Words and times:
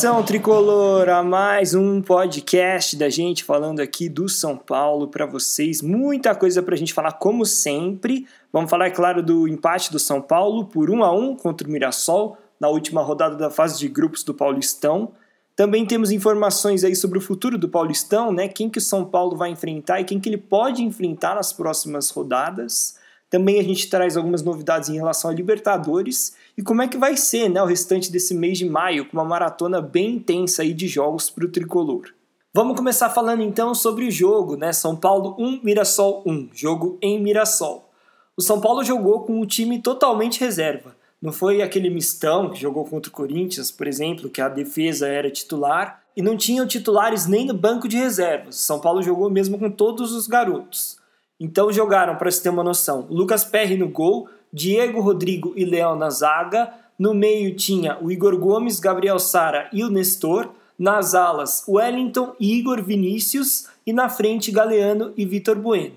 Atenção 0.00 0.22
tricolor, 0.22 1.10
a 1.10 1.22
mais 1.22 1.74
um 1.74 2.00
podcast 2.00 2.96
da 2.96 3.10
gente 3.10 3.44
falando 3.44 3.80
aqui 3.80 4.08
do 4.08 4.30
São 4.30 4.56
Paulo 4.56 5.08
para 5.08 5.26
vocês. 5.26 5.82
Muita 5.82 6.34
coisa 6.34 6.62
para 6.62 6.74
a 6.74 6.78
gente 6.78 6.94
falar 6.94 7.12
como 7.12 7.44
sempre. 7.44 8.26
Vamos 8.50 8.70
falar, 8.70 8.86
é 8.86 8.90
claro, 8.90 9.22
do 9.22 9.46
empate 9.46 9.92
do 9.92 9.98
São 9.98 10.22
Paulo 10.22 10.64
por 10.64 10.88
1 10.88 11.04
a 11.04 11.12
1 11.12 11.36
contra 11.36 11.68
o 11.68 11.70
Mirassol 11.70 12.38
na 12.58 12.70
última 12.70 13.02
rodada 13.02 13.36
da 13.36 13.50
fase 13.50 13.78
de 13.78 13.88
grupos 13.88 14.24
do 14.24 14.32
Paulistão. 14.32 15.12
Também 15.54 15.84
temos 15.84 16.10
informações 16.10 16.82
aí 16.82 16.96
sobre 16.96 17.18
o 17.18 17.20
futuro 17.22 17.58
do 17.58 17.68
Paulistão, 17.68 18.32
né? 18.32 18.48
Quem 18.48 18.70
que 18.70 18.78
o 18.78 18.80
São 18.80 19.04
Paulo 19.04 19.36
vai 19.36 19.50
enfrentar 19.50 20.00
e 20.00 20.04
quem 20.04 20.18
que 20.18 20.30
ele 20.30 20.38
pode 20.38 20.82
enfrentar 20.82 21.34
nas 21.34 21.52
próximas 21.52 22.08
rodadas. 22.08 22.98
Também 23.30 23.60
a 23.60 23.62
gente 23.62 23.88
traz 23.88 24.16
algumas 24.16 24.42
novidades 24.42 24.88
em 24.88 24.96
relação 24.96 25.30
a 25.30 25.34
Libertadores 25.34 26.34
e 26.58 26.62
como 26.62 26.82
é 26.82 26.88
que 26.88 26.98
vai 26.98 27.16
ser 27.16 27.48
né, 27.48 27.62
o 27.62 27.66
restante 27.66 28.10
desse 28.10 28.34
mês 28.34 28.58
de 28.58 28.68
maio, 28.68 29.06
com 29.06 29.16
uma 29.16 29.24
maratona 29.24 29.80
bem 29.80 30.16
intensa 30.16 30.62
aí 30.62 30.74
de 30.74 30.88
jogos 30.88 31.30
para 31.30 31.44
o 31.44 31.48
tricolor. 31.48 32.08
Vamos 32.52 32.76
começar 32.76 33.08
falando 33.10 33.44
então 33.44 33.72
sobre 33.72 34.08
o 34.08 34.10
jogo, 34.10 34.56
né? 34.56 34.72
São 34.72 34.96
Paulo 34.96 35.36
1, 35.38 35.60
Mirassol 35.62 36.24
1, 36.26 36.48
jogo 36.52 36.98
em 37.00 37.22
Mirassol. 37.22 37.88
O 38.36 38.42
São 38.42 38.60
Paulo 38.60 38.82
jogou 38.82 39.20
com 39.20 39.40
o 39.40 39.46
time 39.46 39.80
totalmente 39.80 40.40
reserva. 40.40 40.96
Não 41.22 41.32
foi 41.32 41.62
aquele 41.62 41.88
mistão 41.88 42.50
que 42.50 42.60
jogou 42.60 42.84
contra 42.84 43.08
o 43.08 43.14
Corinthians, 43.14 43.70
por 43.70 43.86
exemplo, 43.86 44.28
que 44.28 44.40
a 44.40 44.48
defesa 44.48 45.06
era 45.06 45.30
titular 45.30 46.02
e 46.16 46.22
não 46.22 46.36
tinham 46.36 46.66
titulares 46.66 47.26
nem 47.26 47.46
no 47.46 47.54
banco 47.54 47.86
de 47.86 47.96
reservas. 47.96 48.56
São 48.56 48.80
Paulo 48.80 49.00
jogou 49.00 49.30
mesmo 49.30 49.56
com 49.56 49.70
todos 49.70 50.12
os 50.12 50.26
garotos. 50.26 50.99
Então 51.40 51.72
jogaram, 51.72 52.16
para 52.16 52.30
você 52.30 52.42
ter 52.42 52.50
uma 52.50 52.62
noção, 52.62 53.06
Lucas 53.08 53.42
Perry 53.42 53.78
no 53.78 53.88
gol, 53.88 54.28
Diego 54.52 55.00
Rodrigo 55.00 55.54
e 55.56 55.64
Léo 55.64 55.96
na 55.96 56.10
zaga. 56.10 56.70
No 56.98 57.14
meio 57.14 57.56
tinha 57.56 57.96
o 57.98 58.12
Igor 58.12 58.36
Gomes, 58.36 58.78
Gabriel 58.78 59.18
Sara 59.18 59.70
e 59.72 59.82
o 59.82 59.90
Nestor. 59.90 60.50
Nas 60.78 61.14
alas, 61.14 61.64
Wellington 61.68 62.34
e 62.38 62.58
Igor 62.58 62.82
Vinícius. 62.82 63.68
E 63.86 63.92
na 63.92 64.08
frente, 64.08 64.50
Galeano 64.50 65.12
e 65.16 65.24
Vitor 65.24 65.56
Bueno. 65.56 65.96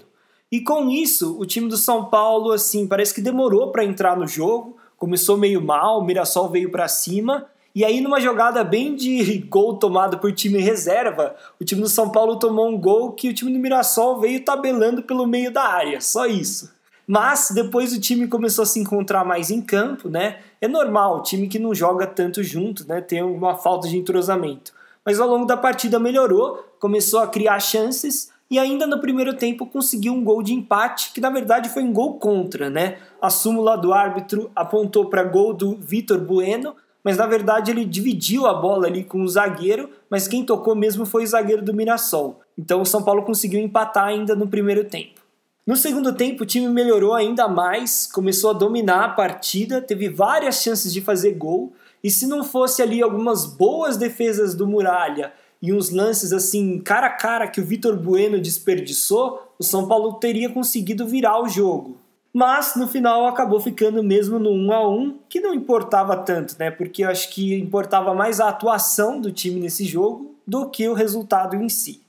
E 0.51 0.61
com 0.61 0.89
isso, 0.89 1.37
o 1.39 1.45
time 1.45 1.67
do 1.67 1.77
São 1.77 2.05
Paulo, 2.05 2.51
assim, 2.51 2.85
parece 2.85 3.13
que 3.13 3.21
demorou 3.21 3.71
para 3.71 3.83
entrar 3.83 4.17
no 4.17 4.27
jogo. 4.27 4.77
Começou 4.97 5.37
meio 5.37 5.61
mal, 5.61 5.99
o 5.99 6.05
Mirassol 6.05 6.49
veio 6.49 6.71
para 6.71 6.87
cima 6.87 7.47
e 7.75 7.83
aí, 7.83 8.01
numa 8.01 8.19
jogada 8.19 8.63
bem 8.63 8.95
de 8.95 9.39
gol 9.49 9.77
tomado 9.77 10.19
por 10.19 10.31
time 10.31 10.59
reserva, 10.59 11.35
o 11.59 11.63
time 11.63 11.81
do 11.81 11.89
São 11.89 12.09
Paulo 12.09 12.37
tomou 12.37 12.69
um 12.69 12.77
gol 12.77 13.13
que 13.13 13.29
o 13.29 13.33
time 13.33 13.51
do 13.51 13.59
Mirassol 13.59 14.19
veio 14.19 14.43
tabelando 14.45 15.01
pelo 15.01 15.25
meio 15.25 15.51
da 15.51 15.63
área, 15.63 15.99
só 15.99 16.25
isso. 16.25 16.71
Mas 17.07 17.51
depois 17.53 17.91
o 17.91 17.99
time 17.99 18.27
começou 18.27 18.63
a 18.63 18.65
se 18.65 18.79
encontrar 18.79 19.25
mais 19.25 19.51
em 19.51 19.61
campo, 19.61 20.07
né? 20.07 20.39
É 20.61 20.67
normal, 20.67 21.17
o 21.17 21.23
time 21.23 21.47
que 21.47 21.59
não 21.59 21.73
joga 21.73 22.07
tanto 22.07 22.41
junto, 22.43 22.87
né? 22.87 23.01
Tem 23.01 23.21
uma 23.21 23.55
falta 23.55 23.87
de 23.87 23.97
entrosamento. 23.97 24.71
Mas 25.05 25.19
ao 25.19 25.27
longo 25.27 25.45
da 25.45 25.57
partida 25.57 25.99
melhorou, 25.99 26.63
começou 26.79 27.19
a 27.19 27.27
criar 27.27 27.59
chances 27.59 28.31
e 28.49 28.57
ainda 28.57 28.87
no 28.87 28.99
primeiro 28.99 29.33
tempo 29.33 29.65
conseguiu 29.65 30.13
um 30.13 30.23
gol 30.23 30.41
de 30.41 30.53
empate, 30.53 31.11
que 31.11 31.19
na 31.19 31.29
verdade 31.29 31.69
foi 31.69 31.83
um 31.83 31.91
gol 31.91 32.19
contra, 32.19 32.69
né? 32.69 32.99
A 33.21 33.29
súmula 33.29 33.75
do 33.75 33.91
árbitro 33.91 34.49
apontou 34.55 35.09
para 35.09 35.23
gol 35.23 35.53
do 35.53 35.75
Vitor 35.75 36.19
Bueno, 36.19 36.75
mas 37.03 37.17
na 37.17 37.27
verdade 37.27 37.69
ele 37.69 37.83
dividiu 37.83 38.47
a 38.47 38.53
bola 38.53 38.87
ali 38.87 39.03
com 39.03 39.21
o 39.21 39.27
zagueiro, 39.27 39.89
mas 40.09 40.27
quem 40.27 40.45
tocou 40.45 40.75
mesmo 40.75 41.05
foi 41.05 41.23
o 41.23 41.27
zagueiro 41.27 41.61
do 41.61 41.73
Mirassol. 41.73 42.39
Então 42.57 42.81
o 42.81 42.85
São 42.85 43.03
Paulo 43.03 43.23
conseguiu 43.23 43.59
empatar 43.59 44.05
ainda 44.05 44.35
no 44.35 44.47
primeiro 44.47 44.85
tempo. 44.85 45.21
No 45.65 45.77
segundo 45.77 46.13
tempo, 46.13 46.43
o 46.43 46.45
time 46.45 46.67
melhorou 46.67 47.13
ainda 47.13 47.47
mais, 47.47 48.05
começou 48.11 48.49
a 48.49 48.53
dominar 48.53 49.05
a 49.05 49.09
partida, 49.09 49.81
teve 49.81 50.09
várias 50.09 50.61
chances 50.61 50.91
de 50.91 50.99
fazer 50.99 51.31
gol, 51.35 51.73
e 52.03 52.11
se 52.11 52.27
não 52.27 52.43
fosse 52.43 52.81
ali 52.81 53.01
algumas 53.01 53.45
boas 53.45 53.95
defesas 53.95 54.53
do 54.53 54.67
Muralha 54.67 55.31
e 55.61 55.71
uns 55.71 55.89
lances 55.89 56.33
assim 56.33 56.81
cara 56.81 57.07
a 57.07 57.11
cara 57.11 57.47
que 57.47 57.61
o 57.61 57.65
Vitor 57.65 57.95
Bueno 57.95 58.41
desperdiçou, 58.41 59.53
o 59.57 59.63
São 59.63 59.87
Paulo 59.87 60.15
teria 60.15 60.49
conseguido 60.49 61.07
virar 61.07 61.41
o 61.41 61.47
jogo 61.47 62.02
mas 62.33 62.75
no 62.75 62.87
final 62.87 63.27
acabou 63.27 63.59
ficando 63.59 64.03
mesmo 64.03 64.39
no 64.39 64.49
1 64.49 64.73
a 64.73 64.89
1 64.89 65.19
que 65.29 65.39
não 65.39 65.53
importava 65.53 66.17
tanto, 66.17 66.55
né? 66.57 66.71
Porque 66.71 67.03
eu 67.03 67.09
acho 67.09 67.29
que 67.29 67.53
importava 67.53 68.13
mais 68.15 68.39
a 68.39 68.49
atuação 68.49 69.21
do 69.21 69.31
time 69.31 69.59
nesse 69.59 69.85
jogo 69.85 70.35
do 70.45 70.69
que 70.69 70.89
o 70.89 70.93
resultado 70.93 71.55
em 71.55 71.69
si. 71.69 72.01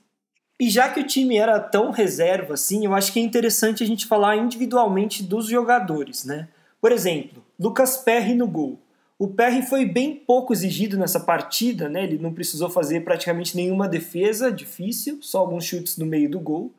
E 0.59 0.69
já 0.69 0.89
que 0.89 1.01
o 1.01 1.05
time 1.05 1.37
era 1.37 1.59
tão 1.59 1.91
reserva 1.91 2.55
assim, 2.55 2.85
eu 2.85 2.95
acho 2.95 3.13
que 3.13 3.19
é 3.19 3.23
interessante 3.23 3.83
a 3.83 3.85
gente 3.85 4.07
falar 4.07 4.35
individualmente 4.37 5.21
dos 5.21 5.47
jogadores, 5.47 6.25
né? 6.25 6.47
Por 6.81 6.91
exemplo, 6.91 7.43
Lucas 7.59 7.97
Perry 7.97 8.33
no 8.33 8.47
gol. 8.47 8.79
O 9.17 9.27
Perry 9.27 9.61
foi 9.61 9.85
bem 9.85 10.15
pouco 10.15 10.53
exigido 10.53 10.97
nessa 10.97 11.19
partida, 11.19 11.87
né? 11.87 12.03
Ele 12.03 12.17
não 12.17 12.33
precisou 12.33 12.69
fazer 12.69 13.01
praticamente 13.01 13.55
nenhuma 13.55 13.87
defesa 13.87 14.51
difícil, 14.51 15.19
só 15.21 15.39
alguns 15.39 15.65
chutes 15.65 15.97
no 15.97 16.05
meio 16.05 16.29
do 16.29 16.39
gol. 16.39 16.73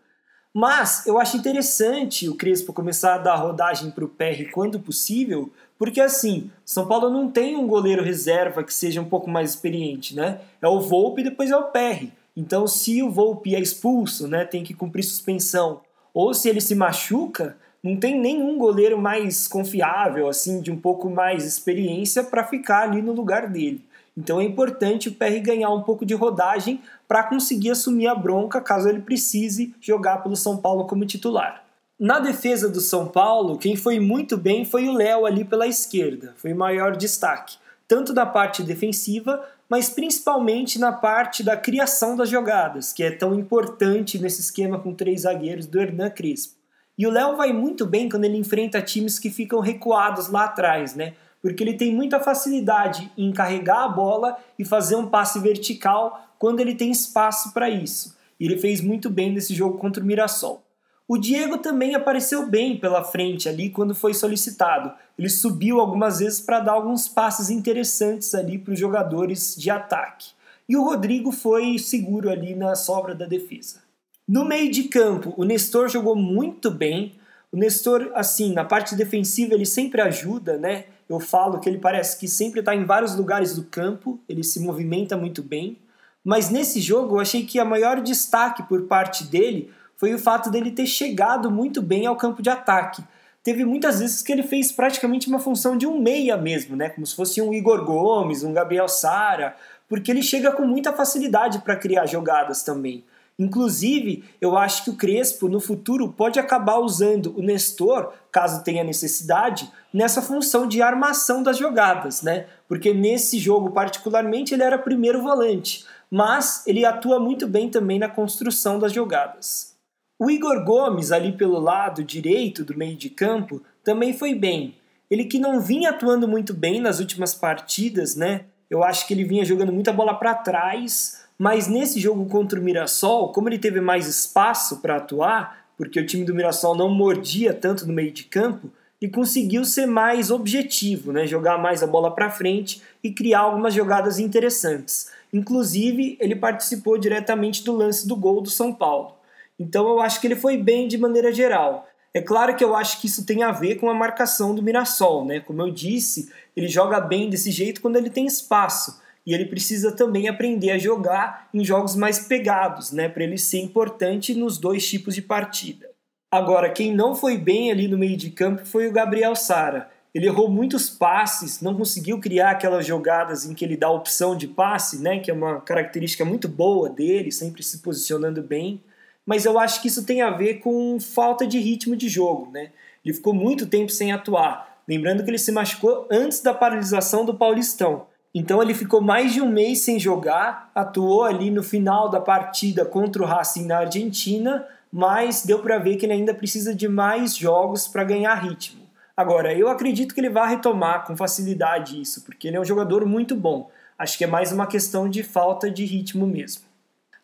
Mas 0.58 1.06
eu 1.06 1.20
acho 1.20 1.36
interessante 1.36 2.30
o 2.30 2.34
Crespo 2.34 2.72
começar 2.72 3.16
a 3.16 3.18
dar 3.18 3.34
rodagem 3.34 3.90
para 3.90 4.06
o 4.06 4.08
PR 4.08 4.50
quando 4.50 4.80
possível, 4.80 5.52
porque 5.78 6.00
assim, 6.00 6.50
São 6.64 6.86
Paulo 6.86 7.10
não 7.10 7.30
tem 7.30 7.54
um 7.54 7.66
goleiro 7.66 8.02
reserva 8.02 8.64
que 8.64 8.72
seja 8.72 9.02
um 9.02 9.04
pouco 9.04 9.28
mais 9.28 9.50
experiente, 9.50 10.16
né? 10.16 10.40
É 10.62 10.66
o 10.66 10.80
Volpe 10.80 11.20
e 11.20 11.24
depois 11.24 11.50
é 11.50 11.56
o 11.58 11.64
PR. 11.64 12.06
Então, 12.34 12.66
se 12.66 13.02
o 13.02 13.10
Volpe 13.10 13.54
é 13.54 13.60
expulso, 13.60 14.26
né, 14.26 14.46
tem 14.46 14.64
que 14.64 14.72
cumprir 14.72 15.02
suspensão, 15.02 15.82
ou 16.14 16.32
se 16.32 16.48
ele 16.48 16.62
se 16.62 16.74
machuca, 16.74 17.58
não 17.82 17.94
tem 17.98 18.18
nenhum 18.18 18.56
goleiro 18.56 18.98
mais 18.98 19.46
confiável, 19.46 20.26
assim, 20.26 20.62
de 20.62 20.72
um 20.72 20.80
pouco 20.80 21.10
mais 21.10 21.44
experiência 21.44 22.24
para 22.24 22.42
ficar 22.42 22.84
ali 22.84 23.02
no 23.02 23.12
lugar 23.12 23.46
dele. 23.46 23.84
Então 24.16 24.40
é 24.40 24.44
importante 24.44 25.08
o 25.08 25.14
PR 25.14 25.38
ganhar 25.42 25.70
um 25.70 25.82
pouco 25.82 26.06
de 26.06 26.14
rodagem 26.14 26.80
para 27.06 27.22
conseguir 27.22 27.70
assumir 27.70 28.06
a 28.06 28.14
bronca 28.14 28.60
caso 28.60 28.88
ele 28.88 29.00
precise 29.00 29.74
jogar 29.80 30.22
pelo 30.22 30.34
São 30.36 30.56
Paulo 30.56 30.86
como 30.86 31.04
titular. 31.04 31.64
Na 31.98 32.18
defesa 32.18 32.68
do 32.68 32.80
São 32.80 33.06
Paulo, 33.06 33.58
quem 33.58 33.76
foi 33.76 33.98
muito 33.98 34.36
bem 34.36 34.64
foi 34.64 34.88
o 34.88 34.92
Léo 34.92 35.24
ali 35.24 35.44
pela 35.44 35.66
esquerda, 35.66 36.34
foi 36.36 36.52
o 36.52 36.56
maior 36.56 36.96
destaque, 36.96 37.56
tanto 37.88 38.12
na 38.12 38.26
parte 38.26 38.62
defensiva, 38.62 39.42
mas 39.68 39.88
principalmente 39.88 40.78
na 40.78 40.92
parte 40.92 41.42
da 41.42 41.56
criação 41.56 42.16
das 42.16 42.28
jogadas, 42.28 42.92
que 42.92 43.02
é 43.02 43.10
tão 43.10 43.34
importante 43.34 44.18
nesse 44.18 44.40
esquema 44.40 44.78
com 44.78 44.94
três 44.94 45.22
zagueiros 45.22 45.66
do 45.66 45.80
Hernan 45.80 46.10
Crespo. 46.10 46.54
E 46.98 47.06
o 47.06 47.10
Léo 47.10 47.36
vai 47.36 47.52
muito 47.52 47.84
bem 47.84 48.08
quando 48.08 48.24
ele 48.24 48.38
enfrenta 48.38 48.80
times 48.80 49.18
que 49.18 49.28
ficam 49.28 49.60
recuados 49.60 50.28
lá 50.28 50.44
atrás, 50.44 50.94
né? 50.94 51.14
Porque 51.42 51.62
ele 51.62 51.74
tem 51.74 51.94
muita 51.94 52.20
facilidade 52.20 53.10
em 53.16 53.32
carregar 53.32 53.84
a 53.84 53.88
bola 53.88 54.36
e 54.58 54.64
fazer 54.64 54.96
um 54.96 55.08
passe 55.08 55.38
vertical 55.40 56.28
quando 56.38 56.60
ele 56.60 56.74
tem 56.74 56.90
espaço 56.90 57.52
para 57.52 57.70
isso. 57.70 58.16
E 58.38 58.46
ele 58.46 58.58
fez 58.58 58.80
muito 58.80 59.08
bem 59.08 59.32
nesse 59.32 59.54
jogo 59.54 59.78
contra 59.78 60.02
o 60.02 60.06
Mirassol. 60.06 60.62
O 61.08 61.16
Diego 61.16 61.58
também 61.58 61.94
apareceu 61.94 62.46
bem 62.46 62.76
pela 62.76 63.04
frente 63.04 63.48
ali 63.48 63.70
quando 63.70 63.94
foi 63.94 64.12
solicitado. 64.12 64.92
Ele 65.16 65.28
subiu 65.28 65.80
algumas 65.80 66.18
vezes 66.18 66.40
para 66.40 66.58
dar 66.58 66.72
alguns 66.72 67.08
passes 67.08 67.48
interessantes 67.48 68.34
ali 68.34 68.58
para 68.58 68.74
os 68.74 68.80
jogadores 68.80 69.54
de 69.56 69.70
ataque. 69.70 70.30
E 70.68 70.76
o 70.76 70.82
Rodrigo 70.82 71.30
foi 71.30 71.78
seguro 71.78 72.28
ali 72.28 72.56
na 72.56 72.74
sobra 72.74 73.14
da 73.14 73.24
defesa. 73.24 73.82
No 74.26 74.44
meio 74.44 74.68
de 74.68 74.84
campo, 74.84 75.32
o 75.36 75.44
Nestor 75.44 75.88
jogou 75.88 76.16
muito 76.16 76.72
bem. 76.72 77.14
O 77.52 77.56
Nestor, 77.56 78.10
assim, 78.12 78.52
na 78.52 78.64
parte 78.64 78.96
defensiva 78.96 79.54
ele 79.54 79.64
sempre 79.64 80.00
ajuda, 80.00 80.58
né? 80.58 80.86
Eu 81.08 81.20
falo 81.20 81.60
que 81.60 81.68
ele 81.68 81.78
parece 81.78 82.18
que 82.18 82.26
sempre 82.28 82.60
está 82.60 82.74
em 82.74 82.84
vários 82.84 83.14
lugares 83.14 83.54
do 83.54 83.64
campo, 83.64 84.20
ele 84.28 84.42
se 84.42 84.60
movimenta 84.60 85.16
muito 85.16 85.42
bem. 85.42 85.78
Mas 86.24 86.50
nesse 86.50 86.80
jogo 86.80 87.16
eu 87.16 87.20
achei 87.20 87.44
que 87.44 87.58
a 87.58 87.64
maior 87.64 88.00
destaque 88.00 88.62
por 88.64 88.82
parte 88.82 89.24
dele 89.24 89.70
foi 89.96 90.12
o 90.12 90.18
fato 90.18 90.50
dele 90.50 90.72
ter 90.72 90.86
chegado 90.86 91.50
muito 91.50 91.80
bem 91.80 92.06
ao 92.06 92.16
campo 92.16 92.42
de 92.42 92.50
ataque. 92.50 93.02
Teve 93.42 93.64
muitas 93.64 94.00
vezes 94.00 94.22
que 94.22 94.32
ele 94.32 94.42
fez 94.42 94.72
praticamente 94.72 95.28
uma 95.28 95.38
função 95.38 95.76
de 95.76 95.86
um 95.86 96.00
meia 96.00 96.36
mesmo, 96.36 96.74
né? 96.74 96.88
Como 96.88 97.06
se 97.06 97.14
fosse 97.14 97.40
um 97.40 97.54
Igor 97.54 97.84
Gomes, 97.84 98.42
um 98.42 98.52
Gabriel 98.52 98.88
Sara, 98.88 99.54
porque 99.88 100.10
ele 100.10 100.22
chega 100.22 100.50
com 100.50 100.66
muita 100.66 100.92
facilidade 100.92 101.60
para 101.60 101.76
criar 101.76 102.06
jogadas 102.06 102.64
também. 102.64 103.04
Inclusive, 103.38 104.24
eu 104.40 104.56
acho 104.56 104.84
que 104.84 104.90
o 104.90 104.96
Crespo 104.96 105.46
no 105.48 105.60
futuro 105.60 106.10
pode 106.10 106.38
acabar 106.38 106.78
usando 106.78 107.34
o 107.36 107.42
Nestor, 107.42 108.12
caso 108.32 108.64
tenha 108.64 108.82
necessidade, 108.82 109.70
nessa 109.92 110.22
função 110.22 110.66
de 110.66 110.80
armação 110.80 111.42
das 111.42 111.58
jogadas, 111.58 112.22
né? 112.22 112.46
Porque 112.66 112.94
nesse 112.94 113.38
jogo, 113.38 113.70
particularmente, 113.70 114.54
ele 114.54 114.62
era 114.62 114.78
primeiro 114.78 115.22
volante, 115.22 115.84
mas 116.10 116.66
ele 116.66 116.84
atua 116.84 117.20
muito 117.20 117.46
bem 117.46 117.68
também 117.68 117.98
na 117.98 118.08
construção 118.08 118.78
das 118.78 118.92
jogadas. 118.92 119.76
O 120.18 120.30
Igor 120.30 120.64
Gomes, 120.64 121.12
ali 121.12 121.32
pelo 121.32 121.58
lado 121.58 122.02
direito 122.02 122.64
do 122.64 122.76
meio 122.76 122.96
de 122.96 123.10
campo, 123.10 123.60
também 123.84 124.14
foi 124.14 124.34
bem. 124.34 124.74
Ele 125.10 125.26
que 125.26 125.38
não 125.38 125.60
vinha 125.60 125.90
atuando 125.90 126.26
muito 126.26 126.54
bem 126.54 126.80
nas 126.80 127.00
últimas 127.00 127.34
partidas, 127.34 128.16
né? 128.16 128.46
Eu 128.70 128.82
acho 128.82 129.06
que 129.06 129.12
ele 129.12 129.24
vinha 129.24 129.44
jogando 129.44 129.72
muita 129.72 129.92
bola 129.92 130.14
para 130.14 130.34
trás, 130.34 131.25
mas 131.38 131.68
nesse 131.68 132.00
jogo 132.00 132.26
contra 132.26 132.58
o 132.58 132.62
Mirassol, 132.62 133.32
como 133.32 133.48
ele 133.48 133.58
teve 133.58 133.80
mais 133.80 134.06
espaço 134.06 134.78
para 134.80 134.96
atuar, 134.96 135.66
porque 135.76 136.00
o 136.00 136.06
time 136.06 136.24
do 136.24 136.34
Mirassol 136.34 136.74
não 136.74 136.88
mordia 136.88 137.52
tanto 137.52 137.86
no 137.86 137.92
meio 137.92 138.12
de 138.12 138.24
campo, 138.24 138.70
e 139.00 139.08
conseguiu 139.08 139.64
ser 139.64 139.86
mais 139.86 140.30
objetivo, 140.30 141.12
né? 141.12 141.26
jogar 141.26 141.58
mais 141.58 141.82
a 141.82 141.86
bola 141.86 142.14
para 142.14 142.30
frente 142.30 142.82
e 143.02 143.10
criar 143.10 143.40
algumas 143.40 143.74
jogadas 143.74 144.18
interessantes. 144.18 145.10
Inclusive, 145.32 146.16
ele 146.18 146.34
participou 146.34 146.96
diretamente 146.96 147.62
do 147.62 147.76
lance 147.76 148.08
do 148.08 148.16
gol 148.16 148.40
do 148.40 148.48
São 148.48 148.72
Paulo. 148.72 149.14
Então 149.58 149.86
eu 149.88 150.00
acho 150.00 150.20
que 150.20 150.26
ele 150.26 150.36
foi 150.36 150.56
bem 150.56 150.88
de 150.88 150.96
maneira 150.96 151.32
geral. 151.32 151.86
É 152.12 152.22
claro 152.22 152.56
que 152.56 152.64
eu 152.64 152.74
acho 152.74 153.00
que 153.00 153.06
isso 153.06 153.26
tem 153.26 153.42
a 153.42 153.52
ver 153.52 153.76
com 153.76 153.90
a 153.90 153.94
marcação 153.94 154.54
do 154.54 154.62
Mirassol, 154.62 155.24
né? 155.26 155.40
Como 155.40 155.60
eu 155.60 155.70
disse, 155.70 156.32
ele 156.56 156.68
joga 156.68 156.98
bem 156.98 157.28
desse 157.28 157.50
jeito 157.50 157.82
quando 157.82 157.96
ele 157.96 158.08
tem 158.08 158.26
espaço. 158.26 158.98
E 159.26 159.34
ele 159.34 159.46
precisa 159.46 159.90
também 159.90 160.28
aprender 160.28 160.70
a 160.70 160.78
jogar 160.78 161.48
em 161.52 161.64
jogos 161.64 161.96
mais 161.96 162.20
pegados, 162.20 162.92
né? 162.92 163.08
Para 163.08 163.24
ele 163.24 163.36
ser 163.36 163.58
importante 163.58 164.34
nos 164.34 164.56
dois 164.56 164.88
tipos 164.88 165.14
de 165.14 165.22
partida. 165.22 165.90
Agora, 166.30 166.70
quem 166.70 166.94
não 166.94 167.14
foi 167.14 167.36
bem 167.36 167.70
ali 167.70 167.88
no 167.88 167.98
meio 167.98 168.16
de 168.16 168.30
campo 168.30 168.64
foi 168.64 168.86
o 168.86 168.92
Gabriel 168.92 169.34
Sara. 169.34 169.90
Ele 170.14 170.26
errou 170.26 170.48
muitos 170.48 170.88
passes, 170.88 171.60
não 171.60 171.74
conseguiu 171.74 172.18
criar 172.18 172.52
aquelas 172.52 172.86
jogadas 172.86 173.44
em 173.44 173.52
que 173.52 173.64
ele 173.64 173.76
dá 173.76 173.90
opção 173.90 174.36
de 174.36 174.48
passe, 174.48 175.02
né, 175.02 175.18
que 175.18 175.30
é 175.30 175.34
uma 175.34 175.60
característica 175.60 176.24
muito 176.24 176.48
boa 176.48 176.88
dele, 176.88 177.30
sempre 177.30 177.62
se 177.62 177.78
posicionando 177.78 178.42
bem. 178.42 178.80
Mas 179.26 179.44
eu 179.44 179.58
acho 179.58 179.82
que 179.82 179.88
isso 179.88 180.06
tem 180.06 180.22
a 180.22 180.30
ver 180.30 180.60
com 180.60 180.98
falta 181.00 181.46
de 181.46 181.58
ritmo 181.58 181.94
de 181.96 182.08
jogo, 182.08 182.50
né? 182.50 182.70
Ele 183.04 183.12
ficou 183.12 183.34
muito 183.34 183.66
tempo 183.66 183.90
sem 183.90 184.12
atuar. 184.12 184.80
Lembrando 184.88 185.22
que 185.22 185.30
ele 185.30 185.38
se 185.38 185.52
machucou 185.52 186.06
antes 186.10 186.40
da 186.40 186.54
paralisação 186.54 187.24
do 187.24 187.34
Paulistão. 187.34 188.06
Então 188.38 188.62
ele 188.62 188.74
ficou 188.74 189.00
mais 189.00 189.32
de 189.32 189.40
um 189.40 189.48
mês 189.48 189.80
sem 189.80 189.98
jogar, 189.98 190.70
atuou 190.74 191.24
ali 191.24 191.50
no 191.50 191.62
final 191.62 192.10
da 192.10 192.20
partida 192.20 192.84
contra 192.84 193.22
o 193.22 193.24
Racing 193.24 193.64
na 193.64 193.78
Argentina, 193.78 194.62
mas 194.92 195.42
deu 195.42 195.60
para 195.60 195.78
ver 195.78 195.96
que 195.96 196.04
ele 196.04 196.12
ainda 196.12 196.34
precisa 196.34 196.74
de 196.74 196.86
mais 196.86 197.34
jogos 197.34 197.88
para 197.88 198.04
ganhar 198.04 198.34
ritmo. 198.34 198.82
Agora, 199.16 199.54
eu 199.54 199.70
acredito 199.70 200.14
que 200.14 200.20
ele 200.20 200.28
vai 200.28 200.50
retomar 200.50 201.06
com 201.06 201.16
facilidade 201.16 201.98
isso, 201.98 202.26
porque 202.26 202.46
ele 202.46 202.58
é 202.58 202.60
um 202.60 202.64
jogador 202.64 203.06
muito 203.06 203.34
bom. 203.34 203.70
Acho 203.98 204.18
que 204.18 204.24
é 204.24 204.26
mais 204.26 204.52
uma 204.52 204.66
questão 204.66 205.08
de 205.08 205.22
falta 205.22 205.70
de 205.70 205.86
ritmo 205.86 206.26
mesmo. 206.26 206.64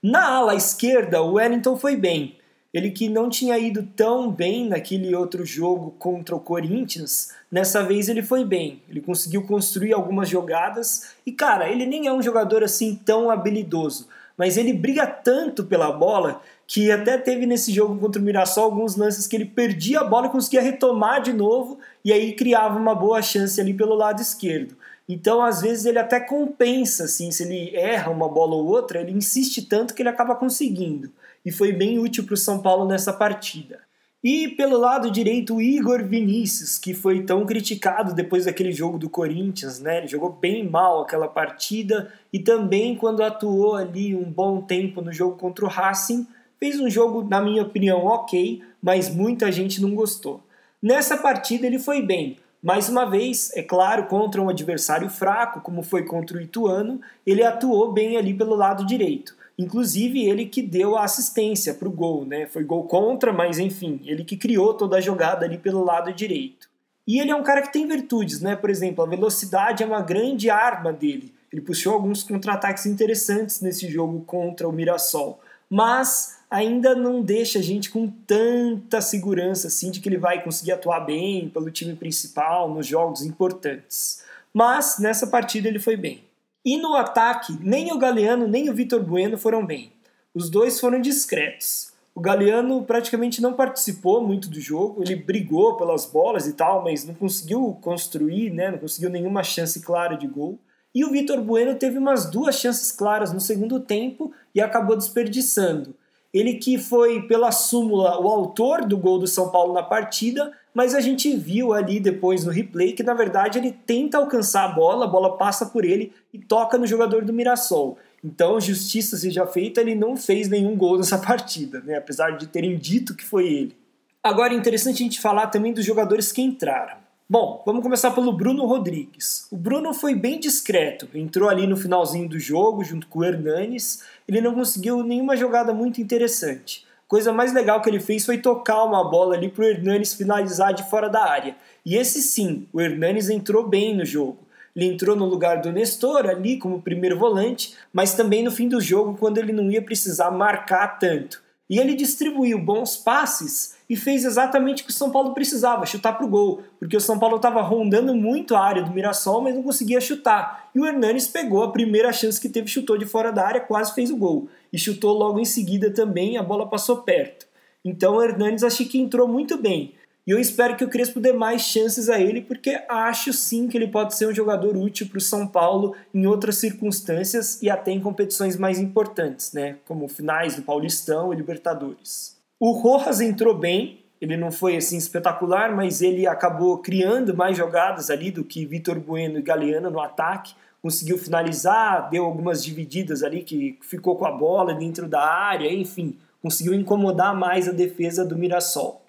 Na 0.03 0.31
ala 0.31 0.55
esquerda, 0.55 1.20
o 1.20 1.35
Wellington 1.35 1.76
foi 1.76 1.94
bem. 1.94 2.38
Ele 2.72 2.90
que 2.90 3.08
não 3.08 3.28
tinha 3.28 3.58
ido 3.58 3.82
tão 3.94 4.30
bem 4.30 4.66
naquele 4.66 5.14
outro 5.14 5.44
jogo 5.44 5.94
contra 5.98 6.34
o 6.34 6.40
Corinthians, 6.40 7.30
nessa 7.50 7.82
vez 7.82 8.08
ele 8.08 8.22
foi 8.22 8.44
bem. 8.44 8.82
Ele 8.88 9.00
conseguiu 9.00 9.42
construir 9.46 9.92
algumas 9.92 10.28
jogadas 10.28 11.10
e, 11.26 11.32
cara, 11.32 11.69
ele 11.69 11.84
nem 11.84 12.06
é 12.06 12.12
um 12.12 12.22
jogador 12.22 12.64
assim 12.64 12.98
tão 13.04 13.30
habilidoso, 13.30 14.08
mas 14.38 14.56
ele 14.56 14.72
briga 14.72 15.06
tanto 15.06 15.64
pela 15.64 15.92
bola 15.92 16.40
que 16.66 16.90
até 16.90 17.19
teve 17.19 17.44
nesse 17.44 17.70
jogo 17.70 17.98
contra 17.98 18.22
o 18.22 18.24
Mirassol 18.24 18.64
alguns 18.64 18.96
lances 18.96 19.26
que 19.26 19.36
ele 19.36 19.44
perdia 19.44 20.00
a 20.00 20.04
bola 20.04 20.28
e 20.28 20.30
conseguia 20.30 20.62
retomar 20.62 21.20
de 21.20 21.34
novo 21.34 21.78
e 22.02 22.10
aí 22.10 22.32
criava 22.32 22.78
uma 22.78 22.94
boa 22.94 23.20
chance 23.20 23.60
ali 23.60 23.75
pelo 23.75 23.94
lado 23.94 24.22
esquerdo. 24.22 24.75
Então, 25.06 25.42
às 25.42 25.60
vezes, 25.60 25.84
ele 25.84 25.98
até 25.98 26.18
compensa, 26.20 27.04
assim, 27.04 27.30
se 27.30 27.42
ele 27.42 27.76
erra 27.76 28.10
uma 28.10 28.28
bola 28.28 28.54
ou 28.54 28.64
outra, 28.64 29.00
ele 29.00 29.12
insiste 29.12 29.60
tanto 29.66 29.92
que 29.92 30.00
ele 30.00 30.08
acaba 30.08 30.34
conseguindo. 30.34 31.10
E 31.44 31.50
foi 31.50 31.72
bem 31.72 31.98
útil 31.98 32.24
para 32.24 32.34
o 32.34 32.36
São 32.36 32.60
Paulo 32.60 32.86
nessa 32.86 33.12
partida. 33.12 33.80
E 34.22 34.48
pelo 34.48 34.78
lado 34.78 35.10
direito, 35.10 35.56
o 35.56 35.62
Igor 35.62 36.04
Vinícius, 36.04 36.78
que 36.78 36.94
foi 36.94 37.22
tão 37.24 37.44
criticado 37.44 38.14
depois 38.14 38.44
daquele 38.44 38.70
jogo 38.70 38.96
do 38.96 39.10
Corinthians, 39.10 39.80
né? 39.80 39.98
Ele 39.98 40.06
jogou 40.06 40.30
bem 40.30 40.68
mal 40.68 41.02
aquela 41.02 41.26
partida 41.26 42.12
e 42.32 42.38
também 42.38 42.94
quando 42.94 43.22
atuou 43.22 43.74
ali 43.74 44.14
um 44.14 44.30
bom 44.30 44.60
tempo 44.60 45.02
no 45.02 45.12
jogo 45.12 45.36
contra 45.36 45.64
o 45.64 45.68
Racing, 45.68 46.26
Fez 46.62 46.78
um 46.78 46.88
jogo, 46.88 47.24
na 47.24 47.40
minha 47.40 47.60
opinião, 47.60 48.04
ok, 48.04 48.62
mas 48.80 49.12
muita 49.12 49.50
gente 49.50 49.82
não 49.82 49.96
gostou. 49.96 50.40
Nessa 50.80 51.16
partida 51.16 51.66
ele 51.66 51.76
foi 51.76 52.00
bem. 52.00 52.36
Mais 52.62 52.88
uma 52.88 53.04
vez, 53.04 53.50
é 53.56 53.64
claro, 53.64 54.06
contra 54.06 54.40
um 54.40 54.48
adversário 54.48 55.10
fraco, 55.10 55.60
como 55.60 55.82
foi 55.82 56.04
contra 56.04 56.38
o 56.38 56.40
Ituano, 56.40 57.00
ele 57.26 57.42
atuou 57.42 57.90
bem 57.90 58.16
ali 58.16 58.32
pelo 58.32 58.54
lado 58.54 58.86
direito. 58.86 59.34
Inclusive, 59.58 60.25
ele 60.25 60.46
que 60.46 60.62
deu 60.62 60.96
a 60.96 61.04
assistência 61.04 61.75
para 61.75 61.88
o 61.88 61.93
gol, 61.93 62.25
né? 62.25 62.46
Foi 62.46 62.64
gol 62.64 62.84
contra, 62.84 63.32
mas 63.32 63.58
enfim, 63.58 64.00
ele 64.04 64.25
que 64.25 64.37
criou 64.37 64.75
toda 64.75 64.96
a 64.96 65.00
jogada 65.00 65.44
ali 65.44 65.58
pelo 65.58 65.84
lado 65.84 66.12
direito. 66.12 66.69
E 67.06 67.20
ele 67.20 67.31
é 67.31 67.37
um 67.37 67.43
cara 67.43 67.62
que 67.62 67.72
tem 67.72 67.87
virtudes, 67.87 68.40
né? 68.40 68.56
Por 68.56 68.70
exemplo, 68.70 69.04
a 69.04 69.08
velocidade 69.08 69.82
é 69.82 69.87
uma 69.87 70.00
grande 70.00 70.49
arma 70.49 70.93
dele. 70.93 71.32
Ele 71.52 71.60
puxou 71.60 71.93
alguns 71.93 72.22
contra-ataques 72.22 72.87
interessantes 72.87 73.60
nesse 73.60 73.90
jogo 73.90 74.22
contra 74.25 74.69
o 74.69 74.72
Mirassol. 74.72 75.40
Mas 75.69 76.38
ainda 76.50 76.94
não 76.94 77.22
deixa 77.22 77.58
a 77.58 77.62
gente 77.62 77.90
com 77.90 78.06
tanta 78.06 79.00
segurança 79.00 79.69
assim 79.69 79.90
de 79.90 80.00
que 80.00 80.08
ele 80.08 80.19
vai 80.19 80.43
conseguir 80.43 80.72
atuar 80.72 81.00
bem 81.00 81.49
pelo 81.49 81.70
time 81.70 81.94
principal 81.94 82.72
nos 82.72 82.87
jogos 82.87 83.22
importantes. 83.22 84.22
Mas 84.52 84.99
nessa 84.99 85.26
partida 85.26 85.69
ele 85.69 85.78
foi 85.78 85.96
bem. 85.96 86.22
E 86.64 86.76
no 86.76 86.94
ataque, 86.94 87.59
nem 87.61 87.93
o 87.93 87.99
Galeano 87.99 88.47
nem 88.47 88.70
o 88.70 88.75
Vitor 88.75 89.03
Bueno 89.03 89.37
foram 89.37 89.67
bem. 89.67 89.93
Os 90.32 90.49
dois 90.49 90.79
foram 90.79 91.00
discretos. 91.00 91.93
O 92.14 92.20
Galeano 92.20 92.85
praticamente 92.85 93.43
não 93.43 93.55
participou 93.55 94.23
muito 94.23 94.49
do 94.49 94.61
jogo, 94.61 95.03
ele 95.03 95.17
brigou 95.17 95.76
pelas 95.76 96.06
bolas 96.06 96.47
e 96.47 96.53
tal, 96.53 96.85
mas 96.85 97.05
não 97.05 97.14
conseguiu 97.14 97.76
construir, 97.81 98.50
né? 98.50 98.70
não 98.70 98.79
conseguiu 98.79 99.11
nenhuma 99.11 99.43
chance 99.43 99.81
clara 99.81 100.14
de 100.14 100.26
gol. 100.29 100.59
E 100.94 101.05
o 101.05 101.11
Vitor 101.11 101.41
Bueno 101.41 101.75
teve 101.75 101.99
umas 101.99 102.31
duas 102.31 102.56
chances 102.56 102.93
claras 102.93 103.32
no 103.32 103.41
segundo 103.41 103.81
tempo 103.81 104.32
e 104.55 104.61
acabou 104.61 104.97
desperdiçando. 104.97 105.97
Ele 106.32 106.55
que 106.55 106.79
foi 106.79 107.23
pela 107.26 107.50
súmula 107.50 108.20
o 108.20 108.29
autor 108.29 108.85
do 108.85 108.97
gol 108.97 109.19
do 109.19 109.26
São 109.26 109.50
Paulo 109.50 109.73
na 109.73 109.82
partida, 109.82 110.53
mas 110.74 110.94
a 110.94 111.00
gente 111.00 111.36
viu 111.36 111.72
ali 111.72 112.00
depois 112.00 112.44
no 112.44 112.50
replay 112.50 112.92
que 112.92 113.02
na 113.02 113.14
verdade 113.14 113.58
ele 113.58 113.72
tenta 113.72 114.19
alcançar 114.19 114.64
a 114.64 114.69
bola, 114.69 115.04
a 115.04 115.08
bola 115.08 115.36
passa 115.36 115.66
por 115.66 115.84
ele 115.84 116.12
e 116.32 116.38
toca 116.38 116.78
no 116.78 116.86
jogador 116.86 117.24
do 117.24 117.32
Mirassol. 117.32 117.98
Então, 118.24 118.60
justiça 118.60 119.16
seja 119.16 119.46
feita, 119.46 119.80
ele 119.80 119.96
não 119.96 120.16
fez 120.16 120.48
nenhum 120.48 120.76
gol 120.76 120.96
nessa 120.98 121.19
partida, 121.19 121.80
né? 121.80 121.96
apesar 121.96 122.30
de 122.30 122.46
terem 122.46 122.76
dito 122.76 123.16
que 123.16 123.24
foi 123.24 123.46
ele. 123.46 123.76
Agora 124.22 124.54
é 124.54 124.56
interessante 124.56 125.02
a 125.02 125.04
gente 125.04 125.20
falar 125.20 125.48
também 125.48 125.72
dos 125.72 125.84
jogadores 125.84 126.30
que 126.30 126.40
entraram. 126.40 127.02
Bom, 127.28 127.62
vamos 127.64 127.82
começar 127.82 128.10
pelo 128.10 128.32
Bruno 128.32 128.66
Rodrigues. 128.66 129.48
O 129.50 129.56
Bruno 129.56 129.94
foi 129.94 130.14
bem 130.14 130.38
discreto, 130.38 131.08
entrou 131.14 131.48
ali 131.48 131.66
no 131.66 131.76
finalzinho 131.76 132.28
do 132.28 132.38
jogo 132.38 132.84
junto 132.84 133.06
com 133.06 133.20
o 133.20 133.25
Hernanes. 133.25 134.04
Ele 134.28 134.40
não 134.40 134.54
conseguiu 134.54 135.02
nenhuma 135.02 135.36
jogada 135.36 135.72
muito 135.72 136.00
interessante. 136.00 136.86
Coisa 137.12 137.31
mais 137.31 137.53
legal 137.53 137.82
que 137.82 137.91
ele 137.91 138.00
fez 138.00 138.25
foi 138.25 138.38
tocar 138.38 138.85
uma 138.85 139.04
bola 139.04 139.35
ali 139.35 139.50
para 139.50 139.66
o 139.66 139.69
Hernanes 139.69 140.14
finalizar 140.14 140.73
de 140.73 140.88
fora 140.88 141.11
da 141.11 141.23
área. 141.23 141.54
E 141.85 141.95
esse 141.95 142.23
sim, 142.23 142.66
o 142.73 142.81
Hernanes 142.81 143.28
entrou 143.28 143.69
bem 143.69 143.95
no 143.95 144.02
jogo. 144.02 144.38
Ele 144.75 144.87
entrou 144.87 145.14
no 145.14 145.26
lugar 145.26 145.61
do 145.61 145.71
Nestor 145.71 146.25
ali 146.25 146.57
como 146.57 146.81
primeiro 146.81 147.19
volante, 147.19 147.75
mas 147.92 148.14
também 148.14 148.42
no 148.42 148.50
fim 148.50 148.66
do 148.66 148.81
jogo 148.81 149.14
quando 149.19 149.37
ele 149.37 149.52
não 149.52 149.71
ia 149.71 149.83
precisar 149.83 150.31
marcar 150.31 150.99
tanto. 150.99 151.42
E 151.69 151.78
ele 151.78 151.95
distribuiu 151.95 152.59
bons 152.59 152.97
passes 152.97 153.76
e 153.90 153.95
fez 153.95 154.25
exatamente 154.25 154.83
o 154.83 154.87
que 154.87 154.90
o 154.90 154.95
São 154.95 155.11
Paulo 155.11 155.35
precisava, 155.35 155.85
chutar 155.85 156.14
para 156.14 156.25
o 156.25 156.31
gol, 156.31 156.62
porque 156.78 156.97
o 156.97 157.00
São 157.00 157.19
Paulo 157.19 157.37
estava 157.37 157.61
rondando 157.61 158.14
muito 158.14 158.57
a 158.57 158.64
área 158.64 158.83
do 158.83 158.90
Mirassol, 158.90 159.42
mas 159.42 159.54
não 159.54 159.62
conseguia 159.62 160.00
chutar. 160.00 160.71
E 160.75 160.81
o 160.81 160.87
Hernanes 160.87 161.28
pegou 161.28 161.62
a 161.62 161.73
primeira 161.73 162.11
chance 162.11 162.40
que 162.40 162.49
teve, 162.49 162.69
chutou 162.69 162.97
de 162.97 163.04
fora 163.04 163.31
da 163.31 163.47
área, 163.47 163.61
quase 163.61 163.95
fez 163.95 164.11
o 164.11 164.16
gol. 164.16 164.49
E 164.73 164.79
chutou 164.79 165.12
logo 165.12 165.38
em 165.38 165.45
seguida 165.45 165.91
também, 165.93 166.37
a 166.37 166.43
bola 166.43 166.69
passou 166.69 166.99
perto. 166.99 167.47
Então 167.85 168.17
o 168.17 168.23
Hernanes 168.23 168.62
achei 168.62 168.87
que 168.87 168.99
entrou 168.99 169.29
muito 169.29 169.61
bem. 169.61 169.95
E 170.25 170.31
eu 170.31 170.38
espero 170.38 170.76
que 170.76 170.85
o 170.85 170.88
Crespo 170.88 171.19
dê 171.19 171.33
mais 171.33 171.62
chances 171.62 172.09
a 172.09 172.21
ele, 172.21 172.41
porque 172.41 172.81
acho 172.88 173.33
sim 173.33 173.67
que 173.67 173.76
ele 173.76 173.88
pode 173.88 174.14
ser 174.14 174.29
um 174.29 174.35
jogador 174.35 174.76
útil 174.76 175.09
para 175.09 175.19
o 175.19 175.21
São 175.21 175.49
Paulo 175.49 175.97
em 176.14 176.26
outras 176.26 176.59
circunstâncias 176.59 177.61
e 177.61 177.69
até 177.69 177.91
em 177.91 178.00
competições 178.00 178.57
mais 178.57 178.79
importantes, 178.79 179.52
né? 179.52 179.79
Como 179.85 180.07
finais 180.07 180.55
do 180.55 180.62
Paulistão 180.62 181.33
e 181.33 181.37
Libertadores. 181.37 182.37
O 182.61 182.71
Rojas 182.71 183.21
entrou 183.21 183.59
bem, 183.59 183.99
ele 184.21 184.37
não 184.37 184.52
foi 184.52 184.76
assim 184.76 184.97
espetacular, 184.97 185.75
mas 185.75 186.00
ele 186.00 186.29
acabou 186.29 186.79
criando 186.79 187.37
mais 187.37 187.57
jogadas 187.57 188.09
ali 188.09 188.31
do 188.31 188.45
que 188.45 188.64
Vitor 188.64 189.00
Bueno 189.00 189.41
e 189.41 189.43
Galeano 189.43 189.91
no 189.91 189.99
ataque. 189.99 190.55
Conseguiu 190.82 191.16
finalizar, 191.16 192.10
deu 192.10 192.24
algumas 192.24 192.62
divididas 192.62 193.22
ali 193.22 193.42
que 193.42 193.78
ficou 193.80 194.16
com 194.16 194.26
a 194.26 194.32
bola 194.32 194.74
dentro 194.74 195.08
da 195.08 195.24
área, 195.24 195.72
enfim, 195.72 196.18
conseguiu 196.42 196.74
incomodar 196.74 197.34
mais 197.34 197.68
a 197.68 197.72
defesa 197.72 198.24
do 198.24 198.36
Mirassol. 198.36 199.00